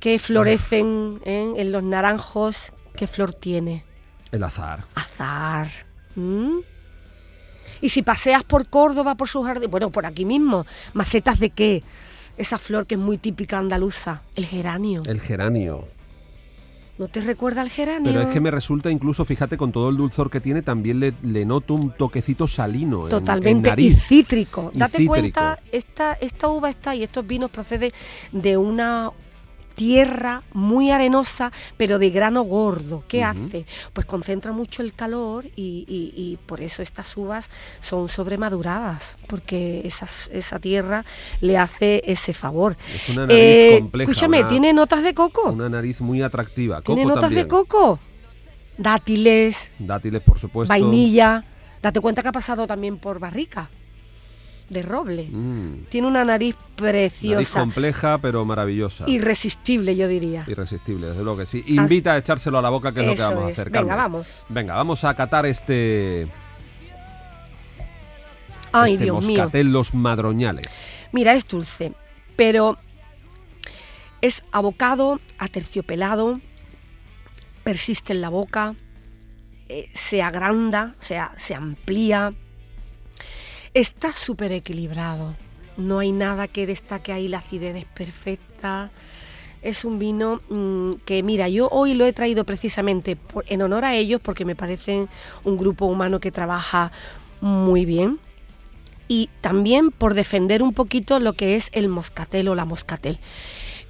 ¿qué 0.00 0.18
florecen 0.18 1.20
eh, 1.24 1.52
en 1.56 1.70
los 1.72 1.82
naranjos? 1.82 2.72
¿Qué 2.96 3.06
flor 3.06 3.32
tiene? 3.34 3.84
el 4.32 4.44
azar. 4.44 4.84
Azar. 4.94 5.66
¿Mm? 6.14 6.58
Y 7.80 7.88
si 7.88 8.02
paseas 8.02 8.44
por 8.44 8.68
Córdoba, 8.68 9.14
por 9.16 9.28
sus 9.28 9.44
jardines, 9.44 9.70
bueno, 9.70 9.90
por 9.90 10.06
aquí 10.06 10.24
mismo, 10.24 10.66
macetas 10.92 11.40
de 11.40 11.50
qué? 11.50 11.82
Esa 12.40 12.56
flor 12.56 12.86
que 12.86 12.94
es 12.94 13.00
muy 13.00 13.18
típica 13.18 13.58
andaluza, 13.58 14.22
el 14.34 14.46
geranio. 14.46 15.02
El 15.04 15.20
geranio. 15.20 15.86
¿No 16.96 17.08
te 17.08 17.20
recuerda 17.20 17.60
al 17.60 17.68
geranio? 17.68 18.10
Pero 18.10 18.22
es 18.22 18.28
que 18.28 18.40
me 18.40 18.50
resulta 18.50 18.90
incluso, 18.90 19.26
fíjate, 19.26 19.58
con 19.58 19.72
todo 19.72 19.90
el 19.90 19.96
dulzor 19.98 20.30
que 20.30 20.40
tiene, 20.40 20.62
también 20.62 21.00
le, 21.00 21.12
le 21.22 21.44
noto 21.44 21.74
un 21.74 21.90
toquecito 21.92 22.48
salino. 22.48 23.00
en- 23.00 23.04
en 23.04 23.08
Totalmente, 23.10 23.68
y 23.68 23.70
nariz. 23.70 24.02
cítrico. 24.06 24.70
Y 24.74 24.78
Date 24.78 24.92
cítrico. 24.92 25.12
cuenta, 25.12 25.58
esta, 25.70 26.14
esta 26.14 26.48
uva 26.48 26.70
está 26.70 26.94
y 26.94 27.02
estos 27.02 27.26
vinos 27.26 27.50
proceden 27.50 27.90
de 28.32 28.56
una 28.56 29.10
tierra 29.74 30.42
muy 30.52 30.90
arenosa, 30.90 31.52
pero 31.76 31.98
de 31.98 32.10
grano 32.10 32.42
gordo. 32.42 33.04
¿Qué 33.08 33.24
hace? 33.24 33.66
Pues 33.92 34.06
concentra 34.06 34.52
mucho 34.52 34.82
el 34.82 34.92
calor 34.94 35.46
y, 35.56 35.84
y- 35.88 36.12
y 36.16 36.38
por 36.46 36.60
eso 36.60 36.82
estas 36.82 37.16
uvas 37.16 37.48
son 37.80 38.08
sobremaduradas, 38.08 39.16
porque 39.26 39.82
esas- 39.84 40.28
esa 40.32 40.58
tierra 40.58 41.04
le 41.40 41.56
hace 41.56 42.02
ese 42.04 42.32
favor. 42.34 42.76
Es 42.94 43.08
una 43.08 43.26
nariz 43.26 43.80
compleja, 43.80 44.10
Escúchame, 44.10 44.40
una- 44.40 44.48
¿tiene 44.48 44.72
notas 44.72 45.02
de 45.02 45.14
coco? 45.14 45.50
Una 45.50 45.68
nariz 45.68 46.00
muy 46.00 46.20
atractiva. 46.22 46.82
¿Tiene 46.82 47.02
Coco 47.02 47.08
notas 47.14 47.22
también. 47.28 47.44
de 47.44 47.48
coco? 47.48 47.98
Dátiles, 48.78 49.68
Dátiles, 49.78 50.22
por 50.22 50.38
supuesto. 50.38 50.70
vainilla. 50.72 51.44
Date 51.82 52.00
cuenta 52.00 52.22
que 52.22 52.28
ha 52.28 52.32
pasado 52.32 52.66
también 52.66 52.98
por 52.98 53.18
barrica 53.18 53.68
de 54.70 54.82
roble. 54.82 55.24
Mm, 55.30 55.84
Tiene 55.90 56.06
una 56.06 56.24
nariz 56.24 56.54
Nariz 56.56 57.12
preciosa, 57.12 57.60
compleja, 57.60 58.16
pero 58.18 58.44
maravillosa. 58.46 59.04
irresistible, 59.06 59.94
yo 59.96 60.08
diría. 60.08 60.44
Irresistible, 60.46 61.08
desde 61.08 61.22
luego 61.22 61.40
que 61.40 61.46
sí. 61.46 61.62
Invita 61.66 62.12
a 62.14 62.18
echárselo 62.18 62.56
a 62.58 62.62
la 62.62 62.70
boca, 62.70 62.92
que 62.92 63.00
es 63.00 63.06
lo 63.06 63.14
que 63.14 63.20
vamos 63.22 63.44
a 63.44 63.48
hacer. 63.48 63.66
Venga, 63.70 63.80
Carmen. 63.80 63.96
vamos. 63.96 64.44
Venga, 64.48 64.74
vamos 64.76 65.04
a 65.04 65.12
catar 65.12 65.44
este, 65.44 66.26
Ay, 68.72 68.92
este 68.94 69.04
Dios 69.04 69.26
mío. 69.26 69.50
Los 69.52 69.92
Madroñales. 69.92 70.86
Mira, 71.12 71.34
es 71.34 71.46
dulce, 71.46 71.92
pero 72.36 72.78
es 74.22 74.42
abocado, 74.52 75.20
aterciopelado, 75.38 76.40
persiste 77.64 78.12
en 78.12 78.20
la 78.20 78.28
boca, 78.28 78.74
eh, 79.68 79.90
se 79.94 80.22
agranda, 80.22 80.94
se, 81.00 81.20
se 81.38 81.54
amplía. 81.54 82.32
Está 83.72 84.12
súper 84.12 84.50
equilibrado. 84.50 85.36
No 85.76 86.00
hay 86.00 86.10
nada 86.10 86.48
que 86.48 86.66
destaque 86.66 87.12
ahí, 87.12 87.28
la 87.28 87.38
acidez 87.38 87.76
es 87.76 87.84
perfecta. 87.84 88.90
Es 89.62 89.84
un 89.84 89.98
vino 90.00 90.40
mm, 90.48 90.94
que, 91.04 91.22
mira, 91.22 91.48
yo 91.48 91.68
hoy 91.68 91.94
lo 91.94 92.04
he 92.04 92.12
traído 92.12 92.44
precisamente 92.44 93.16
en 93.46 93.62
honor 93.62 93.84
a 93.84 93.94
ellos 93.94 94.20
porque 94.22 94.44
me 94.44 94.56
parecen 94.56 95.08
un 95.44 95.56
grupo 95.56 95.86
humano 95.86 96.18
que 96.18 96.32
trabaja 96.32 96.90
muy 97.40 97.84
bien 97.84 98.18
y 99.06 99.28
también 99.40 99.92
por 99.92 100.14
defender 100.14 100.62
un 100.62 100.72
poquito 100.72 101.20
lo 101.20 101.34
que 101.34 101.54
es 101.54 101.68
el 101.72 101.88
moscatel 101.88 102.48
o 102.48 102.54
la 102.56 102.64
moscatel. 102.64 103.20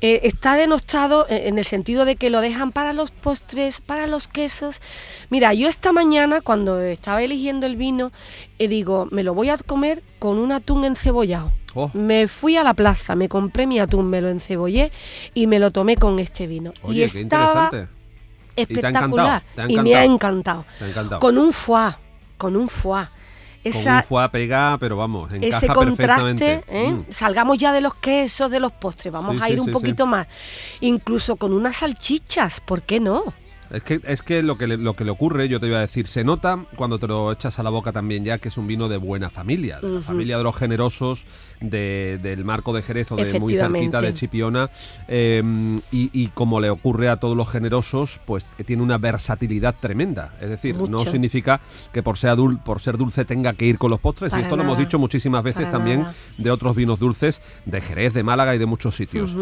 Eh, 0.03 0.21
está 0.25 0.55
denostado 0.55 1.27
eh, 1.29 1.49
en 1.49 1.59
el 1.59 1.65
sentido 1.65 2.07
de 2.07 2.17
que 2.17 2.31
lo 2.31 2.41
dejan 2.41 2.73
para 2.73 2.95
los 2.95 3.11
postres, 3.11 3.83
para 3.83 4.07
los 4.07 4.29
quesos. 4.29 4.81
Mira, 5.29 5.53
yo 5.53 5.69
esta 5.69 5.93
mañana 5.93 6.41
cuando 6.41 6.81
estaba 6.81 7.23
eligiendo 7.23 7.67
el 7.67 7.77
vino, 7.77 8.11
eh, 8.59 8.69
digo, 8.69 9.09
me 9.11 9.23
lo 9.23 9.35
voy 9.35 9.51
a 9.51 9.59
comer 9.59 10.03
con 10.19 10.39
un 10.39 10.53
atún 10.53 10.85
encebollado. 10.85 11.53
Oh. 11.75 11.91
Me 11.93 12.29
fui 12.29 12.57
a 12.57 12.65
la 12.65 12.73
plaza, 12.75 13.15
me 13.15 13.29
compré 13.29 13.67
mi 13.67 13.79
atún, 13.79 14.09
me 14.09 14.23
lo 14.23 14.29
encebollé 14.31 14.91
y 15.35 15.47
me 15.47 15.59
lo 15.59 15.71
tomé 15.71 15.97
con 15.97 16.19
este 16.19 16.47
vino. 16.47 16.73
Oye, 16.83 17.05
y 17.05 17.11
qué 17.11 17.21
estaba 17.21 17.71
espectacular. 18.57 19.43
¿Te 19.55 19.63
ha 19.63 19.71
Y 19.71 19.79
me 19.79 19.95
ha 19.95 20.05
encantado? 20.05 20.65
encantado. 20.65 20.65
Te 20.79 20.85
ha 20.85 20.89
encantado. 20.89 21.21
Con 21.21 21.37
un 21.37 21.53
foie, 21.53 21.95
con 22.39 22.57
un 22.57 22.69
foie. 22.69 23.07
Con 23.63 23.73
Esa, 23.73 23.97
un 23.97 24.03
foie 24.05 24.29
pega, 24.31 24.79
pero 24.79 24.97
vamos, 24.97 25.31
encaja 25.33 25.57
ese 25.59 25.67
contraste. 25.69 26.65
¿eh? 26.69 26.93
Mm. 26.93 27.13
salgamos 27.13 27.59
ya 27.59 27.73
de 27.73 27.83
los 27.83 27.95
quesos, 27.95 28.51
de 28.51 28.59
los 28.59 28.73
postres, 28.73 29.13
vamos 29.13 29.37
Sí, 29.37 29.43
a 29.43 29.47
sí, 29.47 29.53
ir 29.53 29.61
un 29.61 29.67
sí, 29.67 29.73
poquito 29.73 30.07
más. 30.07 30.27
Incluso 30.81 31.37
con 31.37 31.53
unas 31.53 31.77
salchichas, 31.77 32.61
¿por 32.61 32.83
qué 32.83 33.01
no? 33.01 33.23
Es 33.71 33.83
que, 33.85 34.01
es 34.05 34.23
que, 34.23 34.43
lo, 34.43 34.59
que 34.59 34.67
le, 34.67 34.77
lo 34.77 34.95
que 34.95 35.05
le 35.05 35.11
ocurre, 35.13 35.49
yo 35.49 35.61
te 35.61 35.67
iba 35.69 35.79
a 35.79 35.83
decir, 35.83 36.07
se 36.09 36.25
nota 36.25 36.59
cuando 36.77 36.99
te 36.99 37.07
lo 37.07 37.31
echas 37.31 37.59
a 37.59 37.63
la 37.63 37.71
boca 37.71 37.93
también 37.93 38.25
ya 38.25 38.39
que 38.39 38.49
es 38.49 38.59
un 38.59 38.67
vino 38.67 38.89
de 38.89 38.97
buena 38.97 39.31
familia, 39.31 39.79
de 39.81 39.89
la 39.89 40.01
familia 40.01 40.39
de 40.39 40.43
los 40.43 40.57
generosos, 40.57 41.25
de- 41.61 42.19
del 42.19 42.45
marco 42.45 42.73
de 42.73 42.83
Jerez 42.83 43.13
o 43.13 43.17
de 43.17 43.31
muy 43.39 43.53
cerquita 43.83 44.01
de 44.01 44.15
Chipiona, 44.15 44.71
eh, 45.07 45.43
y, 45.93 46.11
y 46.13 46.27
como 46.29 46.59
le 46.61 46.71
ocurre 46.71 47.09
a 47.09 47.19
todos 47.19 47.37
los 47.37 47.49
generosos, 47.49 48.21
pues 48.27 48.55
que 48.57 48.65
tiene 48.65 48.83
una 48.83 48.99
versatilidad 48.99 49.75
tremenda. 49.81 50.33
Es 50.41 50.49
decir, 50.49 50.75
no 50.91 50.99
significa 51.13 51.61
que 51.93 52.03
por 52.03 52.19
ser, 52.19 52.33
dul- 52.37 52.61
por 52.63 52.81
ser 52.81 52.97
dulce 52.97 53.25
tenga 53.25 53.53
que 53.53 53.67
ir 53.67 53.79
con 53.79 53.91
los 53.91 54.01
postres, 54.01 54.33
y 54.33 54.41
esto 54.41 54.57
lo 54.57 54.63
hemos 54.63 54.79
dicho 54.79 54.99
muchísimas 54.99 55.45
veces 55.45 55.67
Para 55.67 55.79
también 55.79 56.01
nada. 56.01 56.15
de 56.39 56.51
otros 56.51 56.75
vinos 56.75 56.99
dulces, 56.99 57.41
de 57.67 57.81
Jerez, 57.81 58.15
de 58.15 58.23
Málaga 58.23 58.55
y 58.55 58.59
de 58.59 58.67
muchos 58.67 58.97
sitios. 58.97 59.35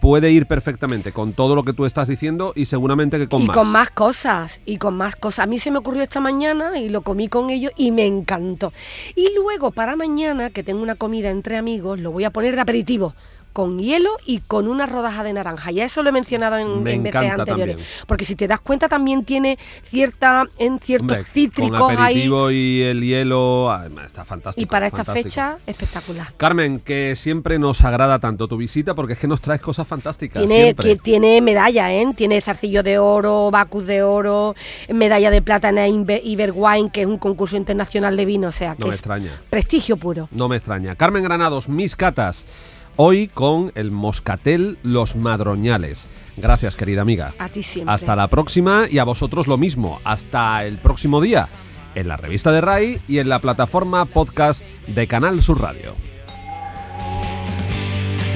Puede 0.00 0.30
ir 0.30 0.46
perfectamente 0.46 1.12
con 1.12 1.32
todo 1.32 1.54
lo 1.54 1.64
que 1.64 1.72
tú 1.72 1.84
estás 1.84 2.08
diciendo 2.08 2.52
y 2.54 2.66
seguramente 2.66 3.18
que 3.18 3.28
con 3.28 3.42
y 3.42 3.46
más. 3.46 3.56
con 3.56 3.72
más 3.72 3.90
cosas, 3.90 4.60
y 4.64 4.78
con 4.78 4.96
más 4.96 5.16
cosas. 5.16 5.44
A 5.44 5.46
mí 5.46 5.58
se 5.58 5.70
me 5.70 5.78
ocurrió 5.78 6.02
esta 6.02 6.20
mañana 6.20 6.78
y 6.78 6.88
lo 6.88 7.02
comí 7.02 7.28
con 7.28 7.50
ellos 7.50 7.72
y 7.76 7.90
me 7.90 8.06
encantó. 8.06 8.72
Y 9.16 9.34
luego 9.34 9.70
para 9.72 9.96
mañana, 9.96 10.50
que 10.50 10.62
tengo 10.62 10.82
una 10.82 10.94
comida 10.94 11.30
entre 11.30 11.56
amigos, 11.56 11.98
lo 11.98 12.12
voy 12.12 12.24
a 12.24 12.30
poner 12.30 12.54
de 12.54 12.60
aperitivo. 12.60 13.14
Con 13.54 13.78
hielo 13.78 14.10
y 14.26 14.40
con 14.40 14.68
una 14.68 14.84
rodaja 14.84 15.22
de 15.24 15.32
naranja. 15.32 15.70
Ya 15.70 15.84
eso 15.84 16.02
lo 16.02 16.08
he 16.08 16.12
mencionado 16.12 16.58
en, 16.58 16.82
Me 16.82 16.92
en 16.94 17.04
veces 17.04 17.30
anteriores. 17.30 17.46
también. 17.76 17.78
Porque 18.06 18.24
si 18.26 18.34
te 18.36 18.46
das 18.48 18.60
cuenta, 18.60 18.88
también 18.88 19.24
tiene 19.24 19.58
cierta, 19.84 20.44
en 20.58 20.78
ciertos 20.80 21.16
Hombre, 21.18 21.24
cítricos 21.32 21.78
con 21.80 21.92
ahí. 21.92 21.98
aperitivo 22.16 22.50
y 22.50 22.82
el 22.82 23.00
hielo, 23.02 23.72
está 24.04 24.24
fantástico. 24.24 24.60
Y 24.62 24.66
para 24.66 24.88
esta 24.88 25.04
fantástico. 25.04 25.28
fecha, 25.30 25.58
espectacular. 25.66 26.26
Carmen, 26.36 26.80
que 26.80 27.14
siempre 27.16 27.58
nos 27.60 27.82
agrada 27.84 28.18
tanto 28.18 28.48
tu 28.48 28.56
visita 28.56 28.92
porque 28.94 29.12
es 29.12 29.20
que 29.20 29.28
nos 29.28 29.40
traes 29.40 29.60
cosas 29.60 29.86
fantásticas. 29.86 30.44
Tiene, 30.44 30.74
que 30.74 30.96
tiene 30.96 31.40
medalla, 31.40 31.92
¿eh? 31.94 32.04
Tiene 32.16 32.40
zarcillo 32.40 32.82
de 32.82 32.98
oro, 32.98 33.52
Bacus 33.52 33.86
de 33.86 34.02
oro, 34.02 34.56
medalla 34.92 35.30
de 35.30 35.40
plata 35.42 35.68
en 35.68 35.76
Iber- 36.04 36.20
Iberwine, 36.24 36.90
que 36.90 37.02
es 37.02 37.06
un 37.06 37.18
concurso 37.18 37.56
internacional 37.56 38.16
de 38.16 38.24
vino, 38.24 38.48
o 38.48 38.52
sea, 38.52 38.74
que 38.74 38.80
No 38.80 38.86
me 38.86 38.90
es 38.90 38.96
extraña. 38.96 39.30
prestigio 39.48 39.96
puro. 39.96 40.28
No 40.32 40.48
me 40.48 40.56
extraña. 40.56 40.96
Carmen 40.96 41.22
Granados, 41.22 41.68
mis 41.68 41.94
catas. 41.94 42.46
Hoy 42.96 43.28
con 43.28 43.72
el 43.74 43.90
Moscatel 43.90 44.78
Los 44.82 45.16
Madroñales. 45.16 46.08
Gracias, 46.36 46.76
querida 46.76 47.02
amiga. 47.02 47.34
A 47.38 47.48
ti 47.48 47.62
siempre. 47.62 47.92
Hasta 47.92 48.14
la 48.14 48.28
próxima 48.28 48.84
y 48.88 48.98
a 48.98 49.04
vosotros 49.04 49.46
lo 49.48 49.58
mismo. 49.58 50.00
Hasta 50.04 50.64
el 50.64 50.78
próximo 50.78 51.20
día 51.20 51.48
en 51.94 52.08
la 52.08 52.16
revista 52.16 52.52
de 52.52 52.60
RAI 52.60 53.00
y 53.08 53.18
en 53.18 53.28
la 53.28 53.40
plataforma 53.40 54.04
podcast 54.04 54.64
de 54.86 55.06
Canal 55.06 55.42
Sur 55.42 55.60
Radio. 55.60 55.94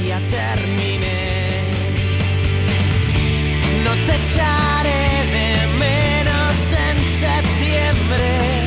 ya 0.08 0.18
terminé. 0.20 1.62
No 3.84 3.92
te 4.06 4.16
echaré 4.22 5.00
de 5.34 5.78
menos 5.78 6.72
en 6.72 6.96
septiembre. 7.04 8.57